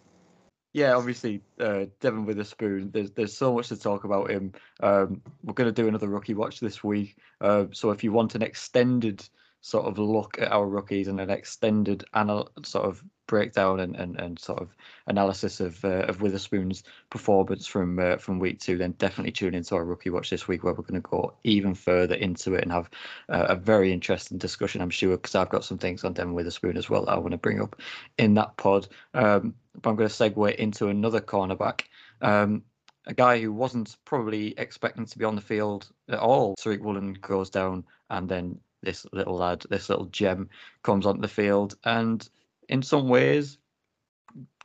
[0.75, 2.91] Yeah, obviously, uh, Devon Witherspoon.
[2.91, 4.51] There's there's so much to talk about him.
[4.81, 7.15] Um, we're going to do another rookie watch this week.
[7.39, 9.25] Uh, so if you want an extended
[9.61, 14.19] sort of look at our rookies and an extended anal- sort of breakdown and, and,
[14.19, 14.75] and sort of
[15.07, 19.75] analysis of uh, of Witherspoon's performance from uh, from week two, then definitely tune into
[19.75, 22.71] our rookie watch this week where we're going to go even further into it and
[22.71, 22.89] have
[23.29, 24.81] uh, a very interesting discussion.
[24.81, 27.31] I'm sure because I've got some things on Devon Witherspoon as well that I want
[27.31, 27.75] to bring up
[28.17, 28.87] in that pod.
[29.13, 31.81] Um, but I'm going to segue into another cornerback.
[32.21, 32.63] Um,
[33.07, 36.55] a guy who wasn't probably expecting to be on the field at all.
[36.55, 40.49] Tariq Woolen goes down, and then this little lad, this little gem,
[40.83, 42.27] comes onto the field, and
[42.69, 43.57] in some ways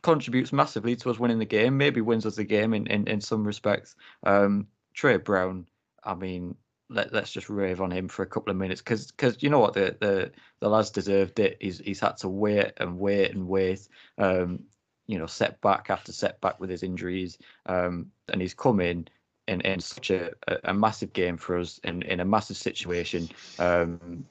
[0.01, 1.77] contributes massively to us winning the game.
[1.77, 3.95] Maybe wins us the game in in, in some respects.
[4.23, 5.67] Um, Tre Brown,
[6.03, 6.55] I mean,
[6.89, 9.59] let, let's just rave on him for a couple of minutes because because you know
[9.59, 11.57] what the the the lads deserved it.
[11.61, 13.87] He's he's had to wait and wait and wait.
[14.17, 14.63] Um,
[15.07, 19.07] you know, setback after setback with his injuries, um, and he's come in
[19.47, 20.31] in, in such a,
[20.63, 23.27] a massive game for us in, in a massive situation.
[23.59, 24.25] Um,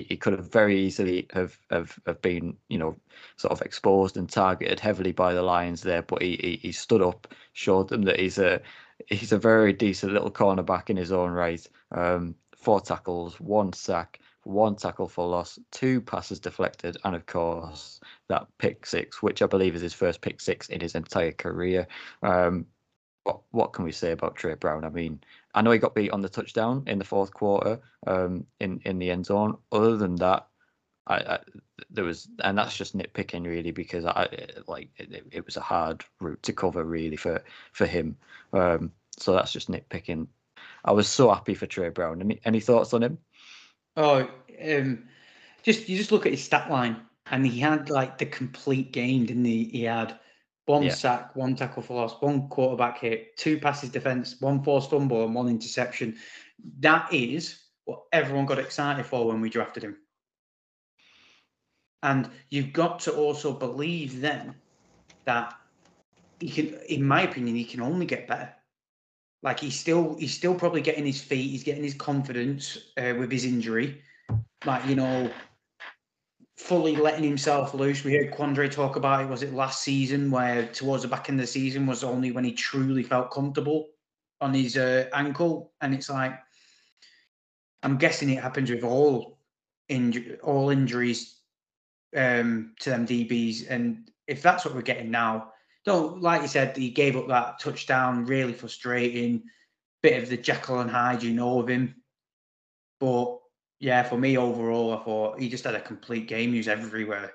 [0.00, 2.96] he, could have very easily have, have have been, you know,
[3.36, 7.00] sort of exposed and targeted heavily by the Lions there, but he, he, he stood
[7.00, 8.60] up, showed them that he's a
[9.08, 11.66] he's a very decent little cornerback in his own right.
[11.92, 18.00] Um, four tackles, one sack, one tackle for loss, two passes deflected, and of course
[18.28, 21.86] that pick six, which I believe is his first pick six in his entire career.
[22.22, 22.66] Um,
[23.24, 24.84] what what can we say about Tre Brown?
[24.84, 25.20] I mean,
[25.54, 28.98] I know he got beat on the touchdown in the fourth quarter, um, in in
[28.98, 29.56] the end zone.
[29.70, 30.48] Other than that,
[31.06, 31.38] I, I
[31.90, 34.28] there was, and that's just nitpicking really because I
[34.66, 37.42] like it, it was a hard route to cover really for
[37.72, 38.16] for him.
[38.52, 40.26] Um, so that's just nitpicking.
[40.84, 42.20] I was so happy for Tre Brown.
[42.20, 43.18] Any any thoughts on him?
[43.96, 44.28] Oh,
[44.62, 45.04] um,
[45.62, 46.96] just you just look at his stat line,
[47.30, 49.64] and he had like the complete game, didn't he?
[49.64, 50.18] He had
[50.66, 50.94] one Yeah.
[50.94, 55.34] sack, one tackle for loss, one quarterback hit, two passes defense, one forced fumble, and
[55.34, 56.16] one interception.
[56.80, 59.98] That is what everyone got excited for when we drafted him.
[62.02, 64.54] And you've got to also believe then
[65.24, 65.54] that
[66.40, 68.54] he can, in my opinion, he can only get better.
[69.42, 71.50] Like he's still, he's still probably getting his feet.
[71.50, 74.02] He's getting his confidence uh, with his injury.
[74.64, 75.30] Like you know,
[76.56, 78.04] fully letting himself loose.
[78.04, 79.28] We heard Quandre talk about it.
[79.28, 82.44] Was it last season where towards the back end of the season was only when
[82.44, 83.88] he truly felt comfortable
[84.40, 86.38] on his uh, ankle, and it's like
[87.82, 89.38] I'm guessing it happens with all
[90.42, 91.40] all injuries
[92.16, 95.52] um, to them DBs, and if that's what we're getting now,
[95.84, 99.42] don't like you said, he gave up that touchdown, really frustrating.
[100.02, 101.94] Bit of the Jekyll and Hyde, you know of him,
[103.00, 103.38] but
[103.84, 106.52] yeah, for me overall, I thought he just had a complete game.
[106.52, 107.34] He was everywhere.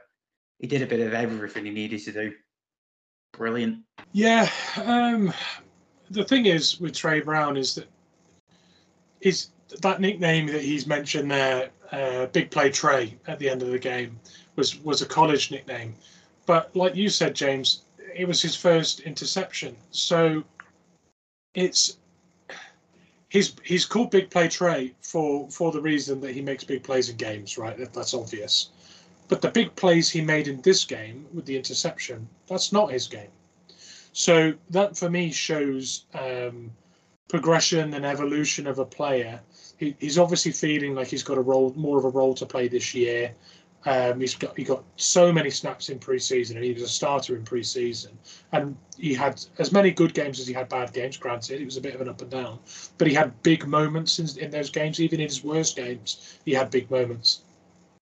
[0.57, 2.33] He did a bit of everything he needed to do.
[3.33, 3.83] Brilliant.
[4.13, 4.49] Yeah,
[4.83, 5.31] um,
[6.09, 7.87] the thing is with Tre Brown is that
[9.21, 9.49] is
[9.83, 13.77] that nickname that he's mentioned there, uh, Big Play Trey, at the end of the
[13.77, 14.19] game,
[14.55, 15.93] was was a college nickname,
[16.47, 17.83] but like you said, James,
[18.15, 20.43] it was his first interception, so
[21.53, 21.97] it's
[23.29, 27.09] he's he's called Big Play Trey for for the reason that he makes big plays
[27.09, 27.77] in games, right?
[27.77, 28.69] That, that's obvious.
[29.27, 33.07] But the big plays he made in this game with the interception, that's not his
[33.07, 33.29] game.
[34.11, 36.71] So that for me shows um,
[37.27, 39.39] progression and evolution of a player.
[39.77, 42.67] He, he's obviously feeling like he's got a role, more of a role to play
[42.67, 43.31] this year.
[43.85, 47.35] Um, he's got he got so many snaps in preseason, and he was a starter
[47.35, 48.11] in preseason.
[48.51, 51.17] And he had as many good games as he had bad games.
[51.17, 52.59] Granted, it was a bit of an up and down,
[52.97, 54.99] but he had big moments in, in those games.
[54.99, 57.41] Even in his worst games, he had big moments.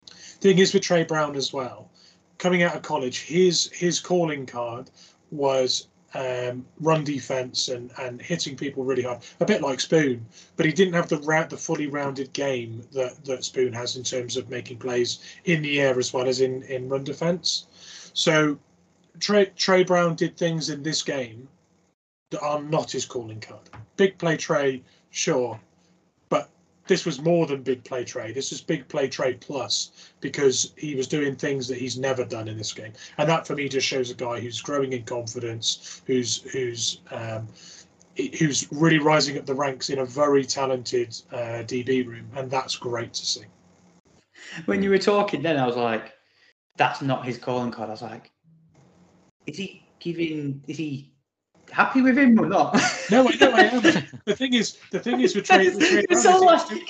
[0.08, 1.90] The Thing is with Tre Brown as well,
[2.38, 4.90] coming out of college, his his calling card
[5.32, 10.66] was um, run defense and, and hitting people really hard, a bit like Spoon, but
[10.66, 14.38] he didn't have the ra- the fully rounded game that, that Spoon has in terms
[14.38, 17.66] of making plays in the air as well as in, in run defense.
[18.14, 18.58] So
[19.20, 21.48] Trey, Tre Brown did things in this game
[22.32, 23.70] that are not his calling card.
[23.96, 24.82] Big play Trey,
[25.12, 25.60] sure,
[26.88, 28.36] this was more than big play trade.
[28.36, 32.48] This was big play trade plus because he was doing things that he's never done
[32.48, 36.02] in this game, and that for me just shows a guy who's growing in confidence,
[36.06, 37.48] who's who's um,
[38.38, 42.76] who's really rising up the ranks in a very talented uh, DB room, and that's
[42.76, 43.46] great to see.
[44.66, 46.14] When you were talking, then I was like,
[46.78, 48.32] "That's not his calling card." I was like,
[49.46, 50.64] "Is he giving?
[50.68, 51.12] Is he
[51.72, 52.80] happy with him or not?"
[53.12, 53.82] No, I know I am.
[54.26, 56.82] the thing is, the thing is with Trey, with Trey it's he's, like, do-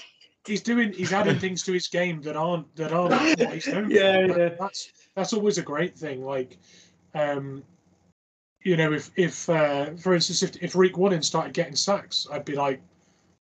[0.45, 3.85] he's doing, he's adding things to his game that aren't that aren't what he's known
[3.85, 3.91] for.
[3.93, 4.49] Yeah, That- yeah.
[4.59, 6.23] That's that's always a great thing.
[6.23, 6.57] Like,
[7.13, 7.63] um,
[8.63, 12.45] you know, if if uh, for instance, if if Riq Woolen started getting sacks, I'd
[12.45, 12.81] be like,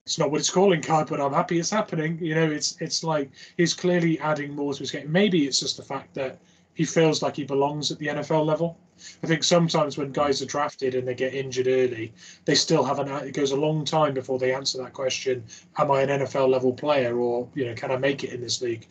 [0.05, 2.17] it's not what it's calling card, but I'm happy it's happening.
[2.21, 5.11] You know, it's it's like he's clearly adding more to his game.
[5.11, 6.39] Maybe it's just the fact that
[6.73, 8.77] he feels like he belongs at the NFL level.
[9.23, 12.13] I think sometimes when guys are drafted and they get injured early,
[12.45, 13.09] they still haven't.
[13.09, 15.43] It goes a long time before they answer that question:
[15.77, 18.61] Am I an NFL level player, or you know, can I make it in this
[18.61, 18.87] league?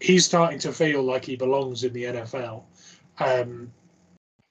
[0.00, 2.62] He's starting to feel like he belongs in the NFL,
[3.18, 3.72] um,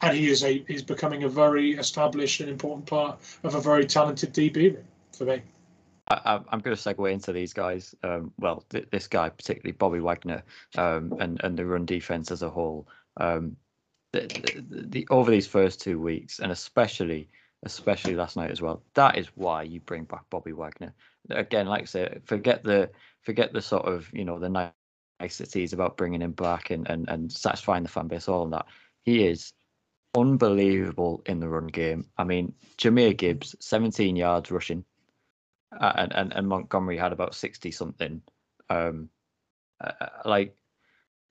[0.02, 3.86] and he is a he's becoming a very established and important part of a very
[3.86, 4.78] talented DB
[5.16, 5.42] for me.
[6.08, 7.96] I, I'm going to segue into these guys.
[8.04, 10.44] Um, well, th- this guy particularly, Bobby Wagner,
[10.78, 12.88] um, and and the run defense as a whole.
[13.18, 13.58] Um,
[14.20, 17.30] the, the, the over these first two weeks, and especially
[17.64, 18.84] especially last night as well.
[18.94, 20.94] That is why you bring back Bobby Wagner.
[21.30, 22.90] Again, like I said, forget the
[23.22, 24.72] forget the sort of you know the
[25.20, 28.66] niceties about bringing him back and and and satisfying the fan base, all of that.
[29.04, 29.54] He is
[30.16, 32.06] unbelievable in the run game.
[32.18, 34.86] I mean, Jahmyr Gibbs, 17 yards rushing
[35.80, 38.22] uh, and, and and Montgomery had about sixty something.
[38.70, 39.10] Um,
[39.84, 40.56] uh, uh, like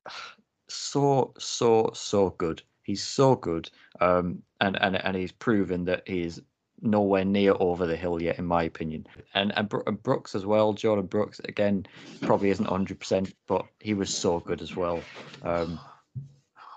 [0.68, 2.62] so so so good.
[2.84, 3.68] He's so good.
[4.00, 6.40] Um, and and and he's proven that he's
[6.80, 9.06] nowhere near over the hill yet, in my opinion.
[9.34, 10.74] And and, Bro- and Brooks as well.
[10.74, 11.86] Jordyn Brooks again
[12.22, 15.00] probably isn't hundred percent, but he was so good as well.
[15.42, 15.80] Um,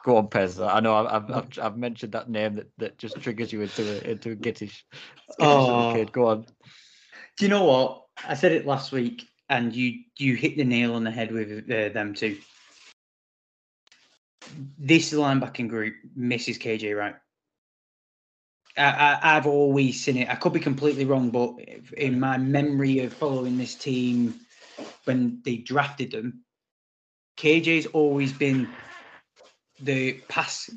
[0.05, 0.65] go on, Pez.
[0.65, 4.11] I know I've, I've I've mentioned that name that, that just triggers you into a
[4.11, 4.83] into a gittish,
[5.39, 5.93] little Oh.
[5.93, 6.11] kid.
[6.11, 6.45] Go on.
[7.37, 8.05] Do you know what?
[8.27, 11.69] I said it last week, and you you hit the nail on the head with
[11.69, 12.37] uh, them two.
[14.77, 17.15] This linebacking group misses KJ Wright.
[18.77, 20.29] I, I've always seen it.
[20.29, 21.55] I could be completely wrong, but
[21.97, 24.35] in my memory of following this team
[25.05, 26.43] when they drafted them,
[27.37, 28.69] KJ's always been
[29.81, 30.69] the pass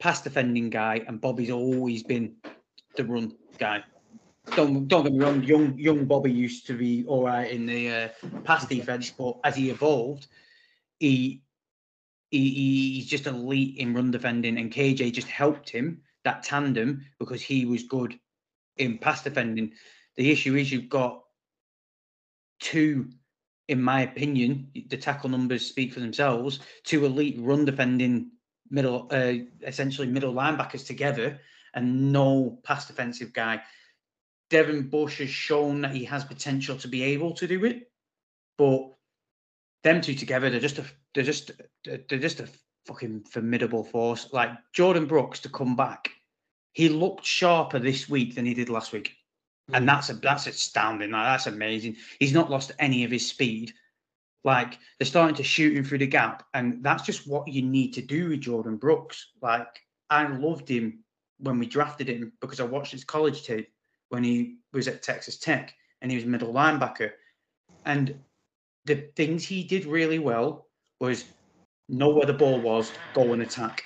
[0.00, 2.36] pass defending guy, and Bobby's always been
[2.96, 3.84] the run guy
[4.56, 5.42] don't don't get me wrong.
[5.42, 8.08] Young young Bobby used to be all right in the uh,
[8.44, 10.26] pass defense, but as he evolved,
[10.98, 11.42] he,
[12.32, 17.04] he he- he's just elite in run defending, and KJ just helped him that tandem
[17.18, 18.18] because he was good
[18.78, 19.74] in pass defending.
[20.16, 21.22] The issue is you've got
[22.60, 23.10] two,
[23.68, 26.60] in my opinion, the tackle numbers speak for themselves.
[26.84, 28.32] Two elite run defending
[28.70, 29.34] middle, uh,
[29.66, 31.40] essentially middle linebackers together,
[31.74, 33.62] and no pass defensive guy.
[34.50, 37.90] Devin Bush has shown that he has potential to be able to do it,
[38.58, 38.91] but
[39.82, 41.50] them two together, they're just a, they're just,
[41.84, 42.48] they're just a
[42.86, 44.32] fucking formidable force.
[44.32, 46.10] Like Jordyn Brooks to come back,
[46.72, 49.14] he looked sharper this week than he did last week,
[49.72, 49.86] and hmm.
[49.86, 51.10] that's a that's astounding.
[51.10, 51.96] Like, that's amazing.
[52.18, 53.72] He's not lost any of his speed.
[54.44, 57.92] Like they're starting to shoot him through the gap, and that's just what you need
[57.94, 59.32] to do with Jordan Brooks.
[59.40, 59.68] Like
[60.10, 61.04] I loved him
[61.38, 63.68] when we drafted him because I watched his college tape
[64.10, 67.12] when he was at Texas Tech and he was middle linebacker.
[67.84, 68.14] And
[68.84, 70.66] the things he did really well
[71.00, 71.24] was
[71.88, 73.84] know where the ball was, go and attack.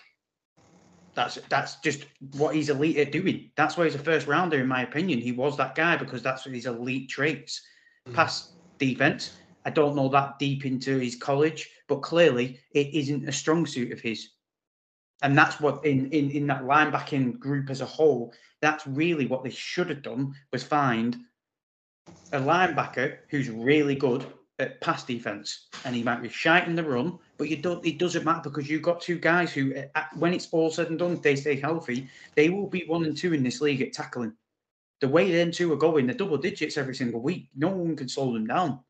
[1.14, 3.50] That's that's just what he's elite at doing.
[3.56, 5.20] That's why he's a first rounder, in my opinion.
[5.20, 7.62] He was that guy because that's what his elite traits.
[8.06, 8.14] Hmm.
[8.14, 9.36] Pass defense.
[9.64, 13.92] I don't know that deep into his college, but clearly it isn't a strong suit
[13.92, 14.28] of his.
[15.22, 19.42] And that's what in, in, in that linebacking group as a whole, that's really what
[19.42, 21.16] they should have done was find
[22.32, 24.26] a linebacker who's really good
[24.58, 27.84] at pass defense, and he might be shite in the run, but you don't.
[27.84, 30.98] It doesn't matter because you've got two guys who, uh, when it's all said and
[30.98, 34.32] done, they stay healthy, they will be one and two in this league at tackling.
[35.00, 37.48] The way them two are going, the double digits every single week.
[37.54, 38.80] No one can slow them down.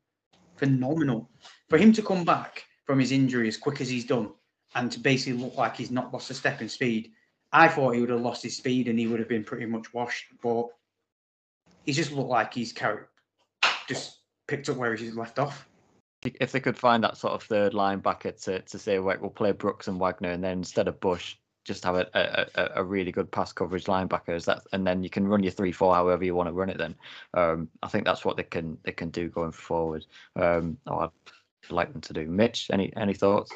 [0.55, 1.29] Phenomenal
[1.69, 4.31] for him to come back from his injury as quick as he's done,
[4.75, 7.11] and to basically look like he's not lost a step in speed.
[7.51, 9.93] I thought he would have lost his speed and he would have been pretty much
[9.93, 10.67] washed, but
[11.85, 13.05] he just looked like he's carried,
[13.87, 14.16] just
[14.47, 15.67] picked up where he's left off.
[16.23, 19.51] If they could find that sort of third linebacker to, to say, right, we'll play
[19.51, 21.35] Brooks and Wagner, and then instead of Bush,
[21.67, 25.09] just have a, a, a really good pass coverage linebacker, as that, and then you
[25.09, 26.77] can run your three four however you want to run it.
[26.77, 26.95] Then
[27.33, 30.05] um, I think that's what they can they can do going forward.
[30.37, 31.11] Um, oh, I'd
[31.69, 32.25] like them to do.
[32.25, 33.51] Mitch, any any thoughts?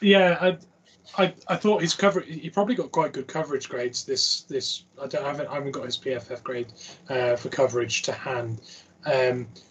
[0.00, 2.20] Yeah, I, I, I thought his cover.
[2.20, 4.04] He probably got quite good coverage grades.
[4.04, 6.72] This this I don't I haven't I haven't got his PFF grade
[7.08, 8.60] uh, for coverage to hand,
[9.06, 9.69] um, but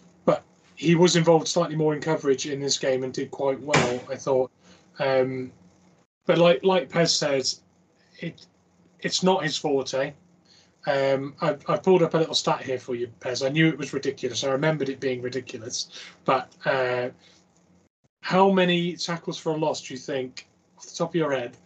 [0.80, 4.00] he was involved slightly more in coverage in this game and did quite well.
[4.08, 4.50] I thought,
[4.98, 5.52] um,
[6.24, 7.60] but like like Pez says,
[8.18, 8.46] it
[9.00, 10.14] it's not his forte.
[10.86, 13.44] Um, I, I pulled up a little stat here for you, Pez.
[13.44, 14.42] I knew it was ridiculous.
[14.42, 15.90] I remembered it being ridiculous,
[16.24, 17.10] but uh,
[18.22, 21.58] how many tackles for a loss do you think off the top of your head,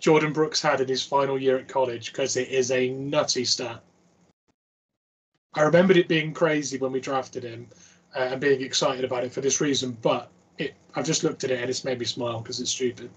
[0.00, 3.82] Jordyn Brooks had in his final year at college because it is a nutty stat.
[5.54, 7.66] I remembered it being crazy when we drafted him
[8.14, 11.50] uh, and being excited about it for this reason, but it, I've just looked at
[11.50, 13.10] it and it's made me smile because it's stupid.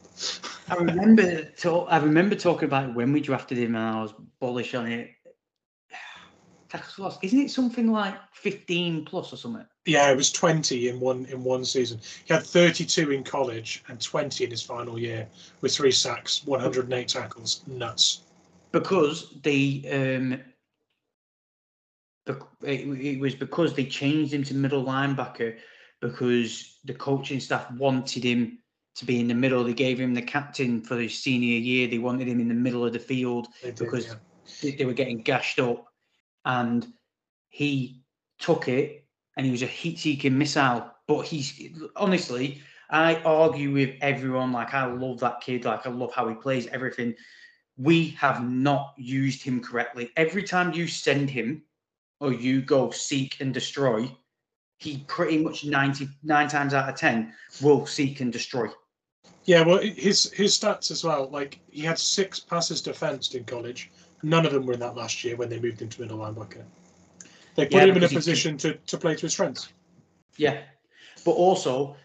[0.70, 4.74] I remember, to, I remember talking about when we drafted him, and I was bullish
[4.76, 5.12] on it
[6.70, 7.20] tackles lost.
[7.24, 9.66] Isn't it something like 15 plus or something?
[9.86, 12.00] Yeah, it was 20 in one in one season.
[12.26, 15.28] He had 32 in college and 20 in his final year
[15.62, 17.62] with three sacks, 108 tackles.
[17.68, 18.24] Nuts.
[18.74, 20.42] Because the um
[22.64, 25.58] it, it was because they changed him to middle linebacker
[26.02, 28.60] because the coaching staff wanted him
[28.96, 29.64] to be in the middle.
[29.64, 31.88] They gave him the captain for his senior year.
[31.88, 34.14] They wanted him in the middle of the field They did, because yeah.
[34.62, 35.88] they, they were getting gashed up
[36.46, 36.88] and
[37.50, 38.02] he
[38.40, 39.06] took it
[39.36, 40.92] and he was a heat-seeking missile.
[41.08, 44.52] But he's honestly, I argue with everyone.
[44.52, 45.66] Like I love that kid.
[45.66, 47.16] Like I love how he plays everything.
[47.78, 50.12] We have not used him correctly.
[50.18, 51.64] Every time you send him
[52.20, 54.10] or you go seek and destroy,
[54.78, 58.68] he pretty much 99 times out of 10 will seek and destroy.
[59.46, 61.30] Yeah, well, his his stats as well.
[61.30, 63.90] Like he had six passes defensed in college.
[64.22, 66.64] None of them were in that last year when they moved into middle linebacker.
[67.56, 69.70] They put Yeah, him in a position to, to play to his strengths.
[70.36, 70.62] Yeah.
[71.24, 71.96] But also,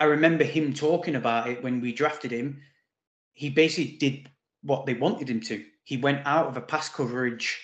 [0.00, 2.60] I remember him talking about it when we drafted him.
[3.34, 4.30] He basically did
[4.62, 5.64] what they wanted him to.
[5.84, 7.58] He went out of a pass coverage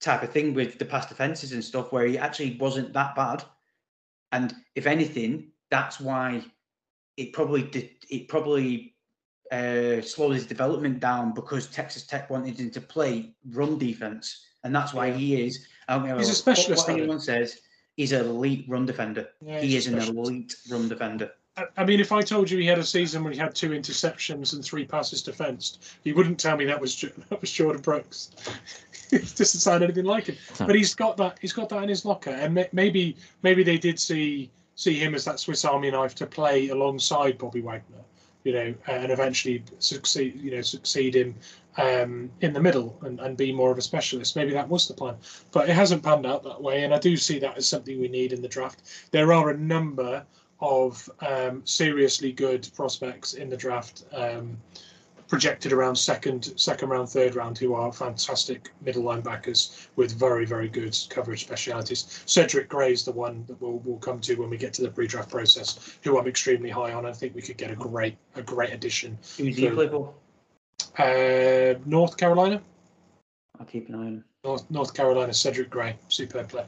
[0.00, 3.44] type of thing with the past defenses and stuff where he actually wasn't that bad.
[4.32, 6.42] And if anything, that's why
[7.16, 8.94] it probably did it probably
[9.52, 14.46] uh, slowed his development down because Texas Tech wanted him to play run defense.
[14.64, 15.66] And that's why he is.
[15.88, 17.60] I don't care He's a specialist What at anyone says,
[17.96, 19.28] he's an elite run defender.
[19.40, 21.30] Yeah, he is an elite run defender.
[21.76, 24.52] I- mean, if I told you he had a season when he had two interceptions
[24.52, 28.30] and three passes defensed, you wouldn't tell me that was that was Jordyn Brooks.
[29.12, 30.36] it doesn't sound anything like him.
[30.58, 31.38] But he's got that.
[31.40, 35.24] He's got that in his locker, and maybe maybe they did see see him as
[35.26, 38.02] that Swiss Army knife to play alongside Bobby Wagner,
[38.44, 41.34] you know, and eventually succeed, you know, succeed him
[41.76, 44.36] um, in the middle and, and be more of a specialist.
[44.36, 45.16] Maybe that was the plan,
[45.52, 48.08] but it hasn't panned out that way, and I do see that as something we
[48.08, 48.82] need in the draft.
[49.10, 50.24] There are a number
[50.60, 54.04] of um, seriously good prospects in the draft.
[54.12, 54.58] Um,
[55.28, 60.68] projected around second second round third round who are fantastic middle linebackers with very very
[60.68, 64.56] good coverage specialities cedric gray is the one that we'll, we'll come to when we
[64.56, 67.70] get to the pre-draft process who i'm extremely high on i think we could get
[67.70, 70.12] a great a great addition Who's he So- play for?
[70.98, 72.60] uh, north carolina
[73.60, 76.66] I'll keep an eye on north, north carolina cedric gray superb player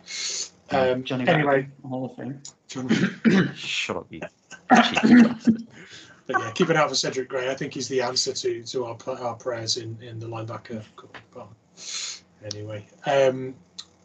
[0.75, 3.53] um, Johnny anyway Anyway, Hall of Fame.
[3.55, 4.20] Shut up, you
[4.83, 5.66] cheeky bastard.
[6.27, 7.51] but yeah, keep an eye out for Cedric Gray.
[7.51, 12.23] I think he's the answer to to our our prayers in in the linebacker department.
[12.45, 13.55] Anyway, um,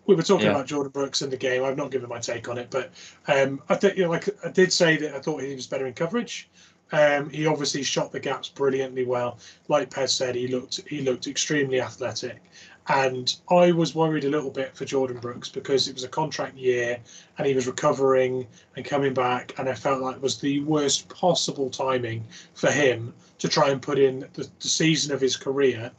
[0.05, 0.51] we were talking Yeah.
[0.51, 1.63] about Jordyn Brooks in the game.
[1.63, 2.91] I've not given my take on it, but
[3.27, 5.85] um, I think you know, like I did say that I thought he was better
[5.87, 6.49] in coverage.
[6.93, 9.39] Um, he obviously shot the gaps brilliantly well.
[9.67, 12.41] Like Pez said, he looked he looked extremely athletic,
[12.89, 16.55] and I was worried a little bit for Jordyn Brooks because it was a contract
[16.55, 16.99] year
[17.37, 21.09] and he was recovering and coming back, and I felt like it was the worst
[21.09, 25.91] possible timing for him to try and put in the, the season of his career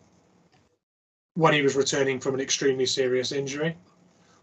[1.34, 3.76] when he was returning from an extremely serious injury.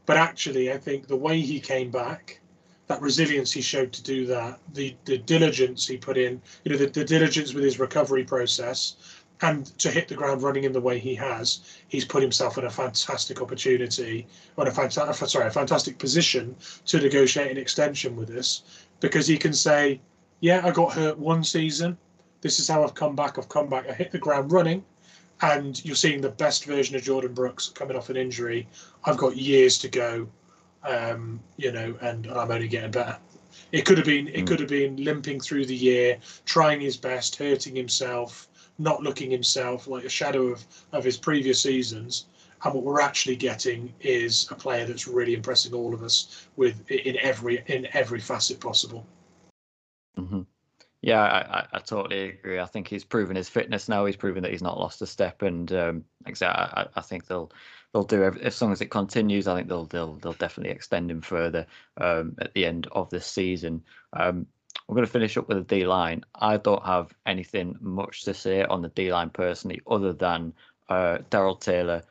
[0.05, 2.39] But actually, I think the way he came back
[2.87, 6.77] that resilience he showed to do that, the the diligence he put in, you know,
[6.77, 8.97] the, the diligence with his recovery process,
[9.41, 12.65] and to hit the ground running in the way he has, he's put himself in
[12.65, 14.27] a fantastic opportunity,
[14.57, 16.55] or a fantastic, sorry, a fantastic position
[16.85, 18.63] to negotiate an extension with us,
[19.01, 19.99] because he can say,
[20.39, 21.97] "Yeah, I got hurt one season.
[22.41, 23.37] This is how I've come back.
[23.37, 23.89] I've come back.
[23.89, 24.83] I hit the ground running."
[25.41, 28.69] And you're seeing the best version of Jordyn Brooks coming off an injury.
[29.03, 30.29] I've got years to go
[30.85, 33.17] um, you know, and I'm only getting better.
[33.71, 34.47] It could have been it Mm.
[34.47, 38.47] could have been limping through the year, trying his best, hurting himself,
[38.77, 42.25] not looking himself like a shadow of, of his previous seasons.
[42.63, 46.89] And what we're actually getting is a player that's really impressing all of us with
[46.89, 49.05] in every in every facet possible.
[50.17, 50.41] hmm
[51.01, 52.59] Yeah, I, I, totally agree.
[52.59, 54.05] I think he's proven his fitness now.
[54.05, 57.51] He's proven that he's not lost a step, and um, I, I I think they'll
[57.93, 59.47] they'll do every, as long as it continues.
[59.47, 61.67] I think they'll they'll they'll definitely extend him further
[61.97, 63.83] um, at the end of this season.
[64.13, 64.47] Um,
[64.87, 66.23] we're going to finish up with the D line.
[66.35, 70.53] I don't have anything much to say on the D line personally, other than
[70.89, 72.03] uh, Darrell Taylor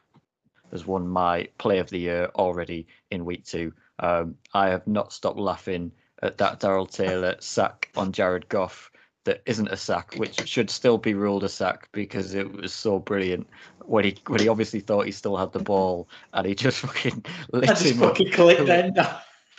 [0.72, 3.72] has won my play of the year already in week two.
[4.00, 8.90] Um, I have not stopped laughing at that Darrell Taylor sack on Jared Goff
[9.24, 12.98] that isn't a sack, which should still be ruled a sack because it was so
[12.98, 13.46] brilliant
[13.84, 17.24] when he when he obviously thought he still had the ball and he just fucking
[17.52, 18.10] lit I just him up.
[18.10, 18.94] fucking clicked then.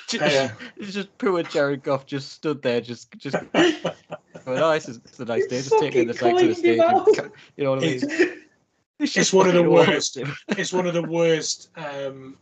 [0.07, 3.37] Just, it's just poor Jared Goff just stood there, just just.
[3.53, 3.95] Well,
[4.47, 5.57] nice, it's a nice day.
[5.57, 8.01] Just taking the Fucking to the and You know what I mean?
[8.99, 10.17] It's, just one of the worst.
[10.49, 12.37] It's one of the worst, um,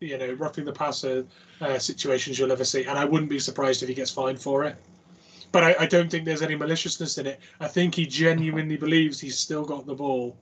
[0.00, 1.24] you know, roughing the passer
[1.60, 4.64] uh, situations you'll ever see, and I wouldn't be surprised if he gets fined for
[4.64, 4.76] it.
[5.52, 7.40] But I, I don't think there's any maliciousness in it.
[7.60, 10.36] I think he genuinely believes he's still got the ball,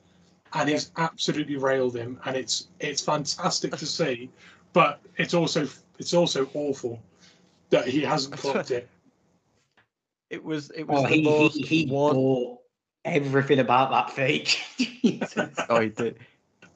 [0.55, 4.31] and he's absolutely railed him, and it's it's fantastic to see.
[4.73, 5.69] But it's also
[5.99, 7.01] it's also awful
[7.71, 8.89] that he hasn't clocked it.
[10.31, 12.59] It was it was Oh, the he, most he, he one- bought
[13.05, 14.59] everything about that fake.
[15.69, 16.19] Oh, he did.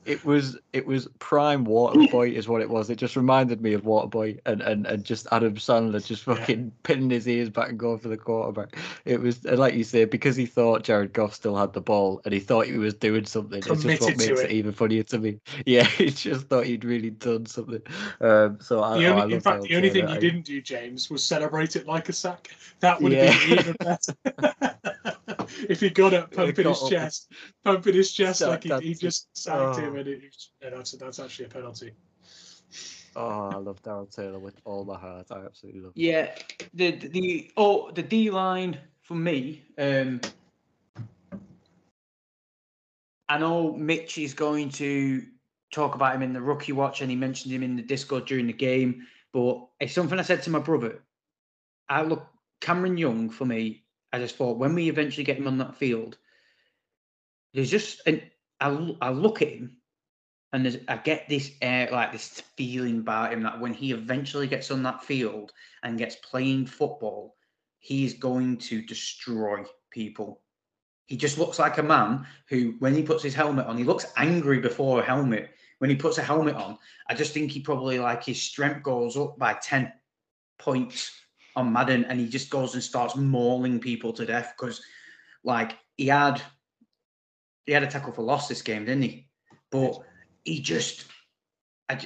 [0.06, 2.88] It was it was prime Waterboy is what it was.
[2.90, 6.34] It just reminded me of Waterboy and, and, and just Adam Sandler just Yeah.
[6.34, 8.76] fucking pinning his ears back and going for the quarterback.
[9.04, 12.32] It was like you say because he thought Jared Goff still had the ball and
[12.32, 13.58] he thought he was doing something.
[13.58, 14.50] It's just what makes it.
[14.50, 14.50] it.
[14.52, 15.40] even funnier to me.
[15.66, 17.82] Yeah, he just thought he'd really done something.
[18.20, 20.60] Um, so I, The oh, I only, in fact, the only thing you didn't do,
[20.60, 22.54] James, was celebrate it like a sack.
[22.80, 25.15] That would have been even better.
[25.68, 26.90] if he got up, pumping got his up.
[26.90, 27.32] chest,
[27.64, 29.98] pumping his chest like he, he just sacked him, oh.
[29.98, 30.22] and it,
[30.62, 31.92] yeah, that's that's actually a penalty.
[33.16, 35.28] Oh, I love Darrell Taylor with all my heart.
[35.30, 35.94] I absolutely love.
[35.94, 36.04] him.
[36.04, 36.34] Yeah,
[36.74, 39.64] the the oh the D line for me.
[39.78, 40.20] Um,
[43.28, 45.24] I know Mitch is going to
[45.72, 48.46] talk about him in the rookie watch, and he mentioned him in the Discord during
[48.46, 49.06] the game.
[49.32, 51.02] But it's something I said to my brother.
[51.88, 52.26] I look
[52.60, 53.84] Cameron Young for me.
[54.12, 56.16] I just thought when we eventually get him on that field,
[57.52, 58.22] there's just and
[58.60, 59.76] I look at him
[60.52, 64.46] and there's, I get this air, like this feeling about him that when he eventually
[64.46, 65.52] gets on that field
[65.82, 67.36] and gets playing football,
[67.78, 70.40] he's going to destroy people.
[71.06, 74.06] He just looks like a man who, when he puts his helmet on, he looks
[74.16, 75.50] angry before a helmet.
[75.78, 76.78] When he puts a helmet on,
[77.08, 79.92] I just think he probably like his strength goes up by 10
[80.58, 81.12] points
[81.56, 84.82] on Madden and he just goes and starts mauling people to death because
[85.42, 86.40] like he had
[87.64, 89.28] he had a tackle for loss this game, didn't he?
[89.70, 89.98] But
[90.44, 91.06] he just
[91.88, 91.98] I,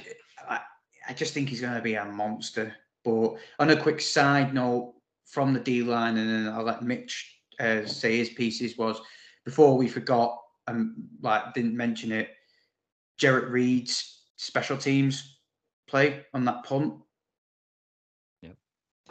[1.07, 2.75] I just think he's going to be a monster.
[3.03, 4.93] But on a quick side note
[5.25, 9.01] from the D line, and then I'll let Mitch uh, say his pieces was
[9.45, 10.37] before we forgot
[10.67, 12.29] and like didn't mention it.
[13.19, 15.39] Jarran Reed's special teams
[15.87, 16.95] play on that punt.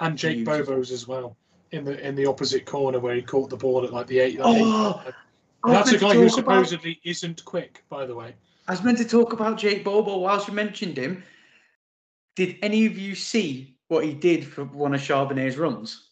[0.01, 0.75] And Jake Beautiful.
[0.75, 1.37] Bobo's as well
[1.73, 4.39] in the in the opposite corner where he caught the ball at like the eight.
[4.41, 5.15] Oh, eight-
[5.65, 8.35] that's a guy who talk about- supposedly isn't quick, by the way.
[8.67, 11.23] I was meant to talk about Jake Bobo whilst you mentioned him.
[12.37, 16.09] Did any of you see what he did for one of Charbonnet's runs?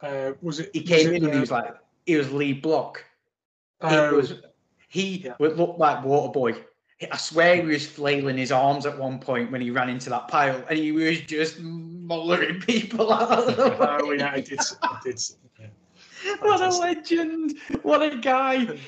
[0.00, 0.70] Uh, was it?
[0.74, 1.74] He came in and he was like,
[2.04, 3.04] he was lead block.
[3.80, 4.34] oh, it was
[4.88, 5.34] he yeah.
[5.38, 6.62] would look like Waterboy.
[7.12, 10.28] I swear he was flailing his arms at one point when he ran into that
[10.28, 13.98] pile, and he was just mollering people out of the oh, way.
[14.02, 14.60] oh yeah, I did.
[14.82, 15.20] I did.
[15.60, 15.66] Yeah.
[16.40, 17.58] What a legend!
[17.82, 18.78] What a guy!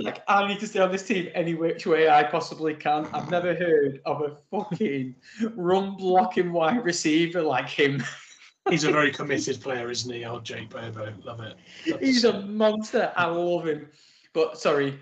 [0.00, 3.06] Like I need to stay on this team any which way I possibly can.
[3.12, 5.14] I've never heard of a fucking
[5.54, 8.02] run blocking wide receiver like him.
[8.70, 10.24] He's a very committed player, isn't he?
[10.24, 11.56] Old Jake Bobo, love it.
[12.00, 13.12] He's a monster.
[13.16, 13.88] I love him.
[14.32, 14.98] But sorry,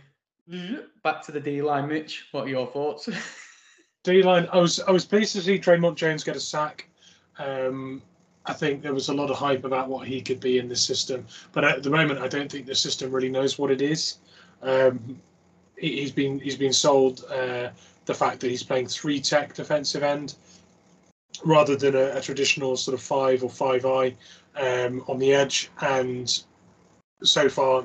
[1.03, 2.27] back to the D line, Mitch.
[2.33, 3.09] What are your thoughts?
[4.05, 4.49] D line.
[4.53, 6.89] I was I was pleased to see Dre'Mont Jones get a sack.
[7.39, 8.03] Um,
[8.47, 10.83] I think there was a lot of hype about what he could be in this
[10.83, 14.19] system, but at the moment, I don't think the system really knows what it is.
[14.63, 15.21] Um,
[15.77, 17.71] he, has been he's been sold uh,
[18.07, 20.35] the fact that he's playing three tech defensive end
[21.45, 24.15] rather than a, a traditional sort of five or five eye
[24.57, 26.43] um, on the edge, and
[27.23, 27.85] so far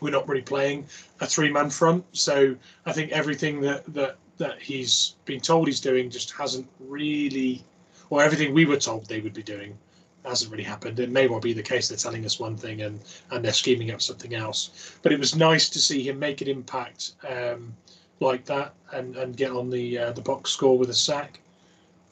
[0.00, 0.86] we're not really playing
[1.20, 2.04] a three man front.
[2.12, 2.56] So
[2.86, 7.64] I think everything that that that he's been told he's doing just hasn't really
[8.08, 9.78] or everything we were told they would be doing
[10.24, 10.98] hasn't really happened.
[11.00, 13.00] It may well be the case they're telling us one thing and
[13.30, 14.98] and they're scheming up something else.
[15.02, 17.74] But it was nice to see him make an impact um,
[18.20, 21.40] like that and and get on the uh, the box score with a sack.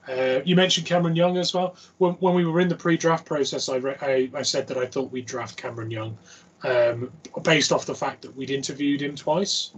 [0.09, 1.77] Uh, you mentioned Cameron Young as well.
[1.98, 4.86] When, when we were in the pre-draft process, I, re- I, I said that I
[4.86, 6.16] thought we'd draft Cameron Young
[6.64, 7.10] um,
[7.43, 9.70] based off the fact that we'd interviewed him twice.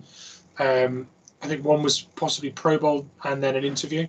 [0.58, 1.06] Um,
[1.42, 4.06] I think one was possibly Pro Bowl and then an interview.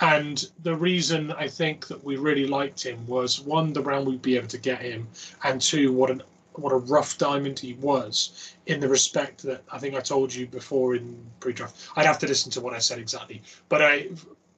[0.00, 4.22] And the reason I think that we really liked him was one, the round we'd
[4.22, 5.08] be able to get him,
[5.42, 6.22] and two, what an
[6.52, 10.46] what a rough diamond he was in the respect that I think I told you
[10.46, 11.88] before in pre-draft.
[11.94, 14.08] I'd have to listen to what I said exactly, but I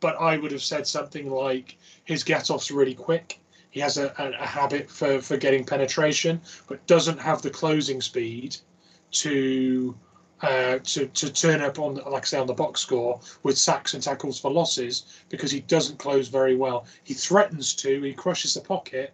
[0.00, 3.38] but I would have said something like his get-off's really quick.
[3.70, 8.56] He has a, a, habit for for getting penetration, but doesn't have the closing speed
[9.12, 9.94] to
[10.42, 13.94] uh, to to turn up on like I say on the box score with sacks
[13.94, 16.86] and tackles for losses because he doesn't close very well.
[17.04, 19.12] He threatens to, he crushes the pocket,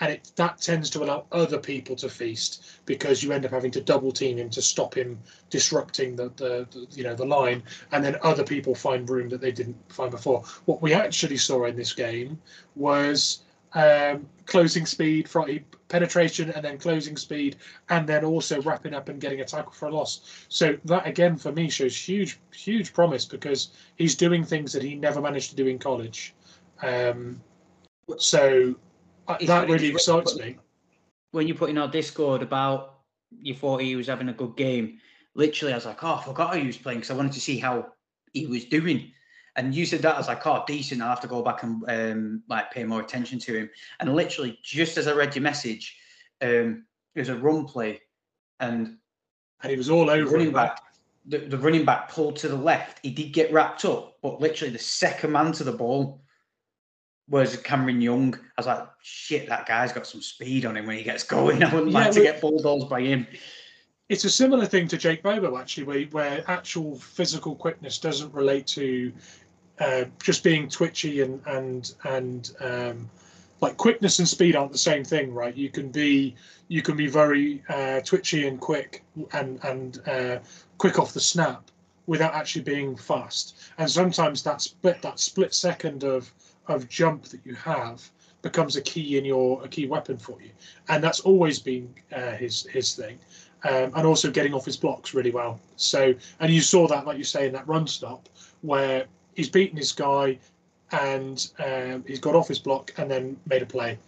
[0.00, 3.70] and it that tends to allow other people to feast because you end up having
[3.70, 5.18] to double team him to stop him
[5.48, 7.62] disrupting the, the, the you know the line,
[7.92, 10.42] and then other people find room that they didn't find before.
[10.66, 12.38] What we actually saw in this game
[12.74, 13.43] was
[13.74, 15.28] um, closing speed,
[15.88, 17.56] penetration, and then closing speed,
[17.88, 20.46] and then also wrapping up and getting a tackle for a loss.
[20.48, 24.94] So that again for me shows huge, huge promise because he's doing things that he
[24.94, 26.34] never managed to do in college.
[26.82, 27.40] Um,
[28.18, 28.74] so
[29.28, 30.56] uh, that really excites me.
[31.32, 35.00] When you put in our Discord about you thought he was having a good game,
[35.34, 37.58] literally I was like, oh, I forgot he was playing because I wanted to see
[37.58, 37.92] how
[38.32, 39.12] he was doing.
[39.56, 41.00] And you said that as like, oh, decent.
[41.00, 43.70] I'll have to go back and um, like pay more attention to him.
[44.00, 45.96] And literally, just as I read your message,
[46.42, 48.00] um, was a run play,
[48.58, 48.96] and
[49.62, 50.80] and he was all over running back.
[51.26, 52.98] The, the running back pulled to the left.
[53.02, 56.20] He did get wrapped up, but literally the second man to the ball
[57.28, 58.34] was Cameron Young.
[58.34, 61.62] I was like, shit, that guy's got some speed on him when he gets going.
[61.62, 63.26] I wouldn't yeah, like to get bulldozed by him
[64.08, 68.66] it's a similar thing to Jake Bobo actually, where where actual physical quickness doesn't relate
[68.68, 69.12] to
[69.80, 73.10] uh, just being twitchy and and and um,
[73.60, 75.54] like quickness and speed aren't the same thing, right?
[75.56, 76.34] You can be
[76.68, 79.02] you can be very uh, twitchy and quick
[79.32, 80.38] and and uh,
[80.78, 81.70] quick off the snap
[82.06, 83.56] without actually being fast.
[83.78, 86.32] And sometimes that split that split second of
[86.68, 88.08] of jump that you have
[88.42, 90.50] becomes a key in your a key weapon for you.
[90.88, 93.18] And that's always been uh, his his thing.
[93.64, 95.58] Um, and also getting off his blocks really well.
[95.76, 98.28] So, and you saw that, like you say, in that run stop,
[98.60, 100.38] where he's beaten his guy
[100.92, 103.98] and um, he's got off his block and then made a play.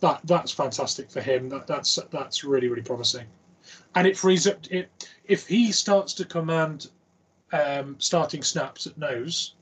[0.00, 1.48] That that's fantastic for him.
[1.48, 3.26] That that's that's really really promising,
[3.94, 4.58] and it frees up.
[4.70, 4.90] It,
[5.26, 6.88] if he starts to command
[7.52, 9.54] um, starting snaps at nose,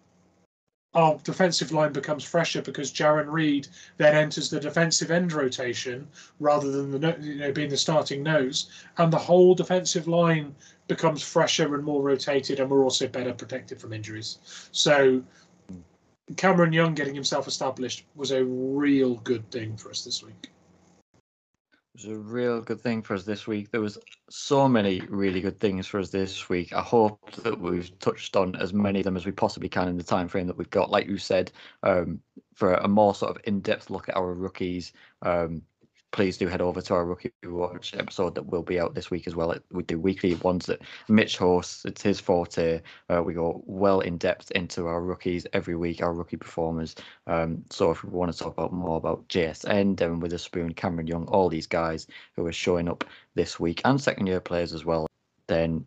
[0.95, 6.09] our defensive line becomes fresher because Jarran Reed then enters the defensive end rotation
[6.41, 10.55] rather than the you know being the starting nose, and the whole defensive line
[10.89, 14.39] becomes fresher and more rotated, and we're also better protected from injuries.
[14.73, 15.23] So
[16.37, 20.51] Cameron Young getting himself established was a real good thing for us this week.
[21.95, 23.73] It was a real good thing for us this week.
[23.73, 23.99] There was
[24.29, 26.73] so many really good things for us this week.
[26.73, 29.97] I hope that we've touched on as many of them as we possibly can in
[29.97, 30.91] the time frame that we've got.
[30.91, 31.51] Like you said,
[31.83, 32.21] um,
[32.55, 34.93] for a more sort of in-depth look at our rookies,
[35.23, 35.62] um,
[36.12, 39.27] please do head over to our rookie watch episode that will be out this week
[39.27, 39.55] as well.
[39.70, 41.85] We do weekly ones that Mitch hosts.
[41.85, 42.81] It's his forte.
[43.09, 46.95] Uh, we go well in depth into our rookies every week, our rookie performers.
[47.27, 51.27] Um, so if we want to talk about more about JSN, Devon Witherspoon, Cameron Young,
[51.27, 53.05] all these guys who are showing up
[53.35, 55.07] this week and second year players as well,
[55.47, 55.85] then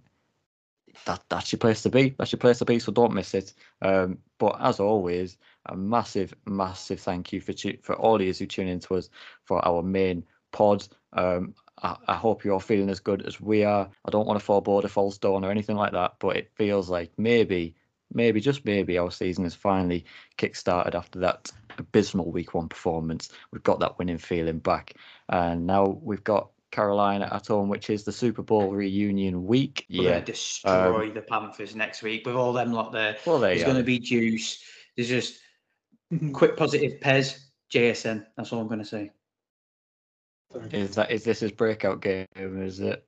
[1.05, 2.15] that that's your place to be.
[2.17, 2.79] That's your place to be.
[2.79, 3.53] So don't miss it.
[3.81, 8.45] Um, but as always, a massive, massive thank you for for all of you who
[8.45, 9.09] tune in to us
[9.45, 10.87] for our main pod.
[11.13, 13.89] Um, I, I, hope you're feeling as good as we are.
[14.05, 16.89] I don't want to forebode a false dawn or anything like that, but it feels
[16.89, 17.75] like maybe,
[18.13, 20.05] maybe just maybe our season has finally
[20.37, 23.29] kick-started after that abysmal week one performance.
[23.51, 24.95] We've got that winning feeling back,
[25.27, 29.85] and now we've got Carolina at home, which is the Super Bowl reunion week.
[29.89, 33.15] We're yeah, destroy um, the Panthers next week with all them lot there.
[33.25, 34.61] Well, there there's going to be juice.
[34.97, 35.39] There's just
[36.33, 37.39] quick positive Pez.
[37.71, 38.25] JSN.
[38.37, 39.11] That's all I'm going to say.
[40.71, 42.27] Is that is this his breakout game?
[42.35, 43.03] Is it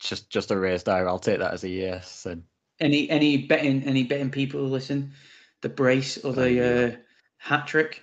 [0.00, 1.00] just just a raised eye?
[1.00, 2.26] I'll take that as a yes.
[2.26, 2.44] And
[2.78, 5.12] Any any betting any betting people listen,
[5.62, 6.96] the brace or the uh,
[7.38, 8.02] hat trick.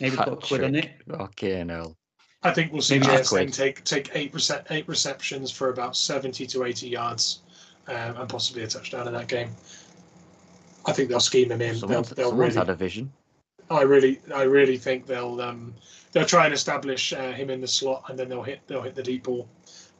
[0.00, 0.90] Maybe put a quid on it.
[1.10, 1.96] Okay, no.
[2.42, 3.52] I think we'll see Maybe that's JSN quid.
[3.52, 7.40] take take eight percent eight receptions for about seventy to eighty yards,
[7.88, 9.50] um, and possibly a touchdown in that game.
[10.86, 11.78] I think they'll scheme him in.
[11.80, 13.12] They'll, they'll someone's really, had a vision.
[13.70, 15.74] I really, I really think they'll um,
[16.12, 18.94] they'll try and establish uh, him in the slot, and then they'll hit they'll hit
[18.94, 19.46] the deep ball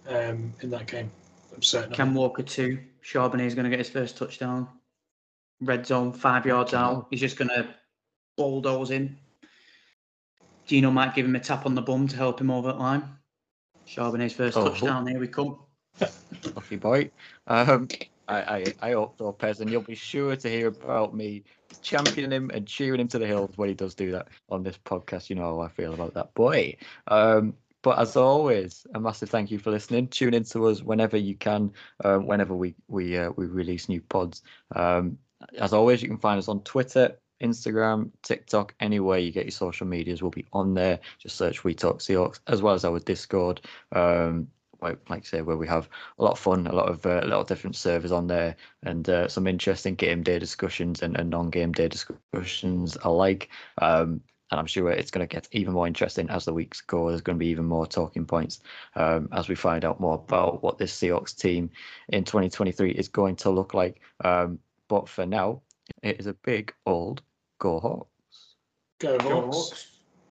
[0.09, 1.11] um, in that game.
[1.55, 1.93] I'm certain.
[1.93, 2.19] of Cam it.
[2.19, 2.79] Walker two.
[3.05, 4.69] Charbonnet is going to get his first touchdown.
[5.61, 7.07] Red zone, five yards out.
[7.11, 7.69] He's just going to
[8.37, 9.19] bulldoze in.
[10.71, 13.03] Geno might give him a tap on the bum to help him over the line.
[13.89, 14.69] Charbonnet's first Oh.
[14.69, 15.05] touchdown.
[15.05, 15.59] Here we come.
[16.55, 17.11] Lucky boy.
[17.49, 17.89] Um,
[18.29, 21.43] I, I, I hope so, Pez, and you'll be sure to hear about me
[21.83, 24.79] championing him and cheering him to the hills when he does do that on this
[24.79, 25.29] podcast.
[25.29, 26.77] You know how I feel about that boy.
[27.09, 30.07] Um, but as always, a massive thank you for listening.
[30.07, 31.73] Tune in to us whenever you can,
[32.05, 34.43] um, whenever we we uh, we release new pods.
[34.77, 35.19] Um,
[35.59, 39.87] as always, you can find us on Twitter, Instagram, TikTok, anywhere you get your social
[39.87, 40.23] medias.
[40.23, 41.01] We'll be on there.
[41.19, 43.61] Just search We Talk Seahawks, as well as our Discord.
[43.93, 44.49] Um,
[44.83, 45.89] like, like I say, where we have
[46.19, 48.57] a lot of fun, a lot of uh, a lot of different servers on there,
[48.83, 53.51] and uh, some interesting game day discussions and, and non-game day discussions alike.
[53.79, 57.09] Um, and I'm sure it's going to get even more interesting as the weeks go.
[57.09, 58.61] There's going to be even more talking points
[58.97, 61.71] um, as we find out more about what this Seahawks team
[62.09, 64.01] in 2023 is going to look like.
[64.25, 64.59] Um,
[64.89, 65.63] but for now,
[66.03, 67.23] it is a big old
[67.61, 68.57] go Hawks.
[68.99, 69.57] Go Go Hawks.
[69.71, 70.00] Hawks.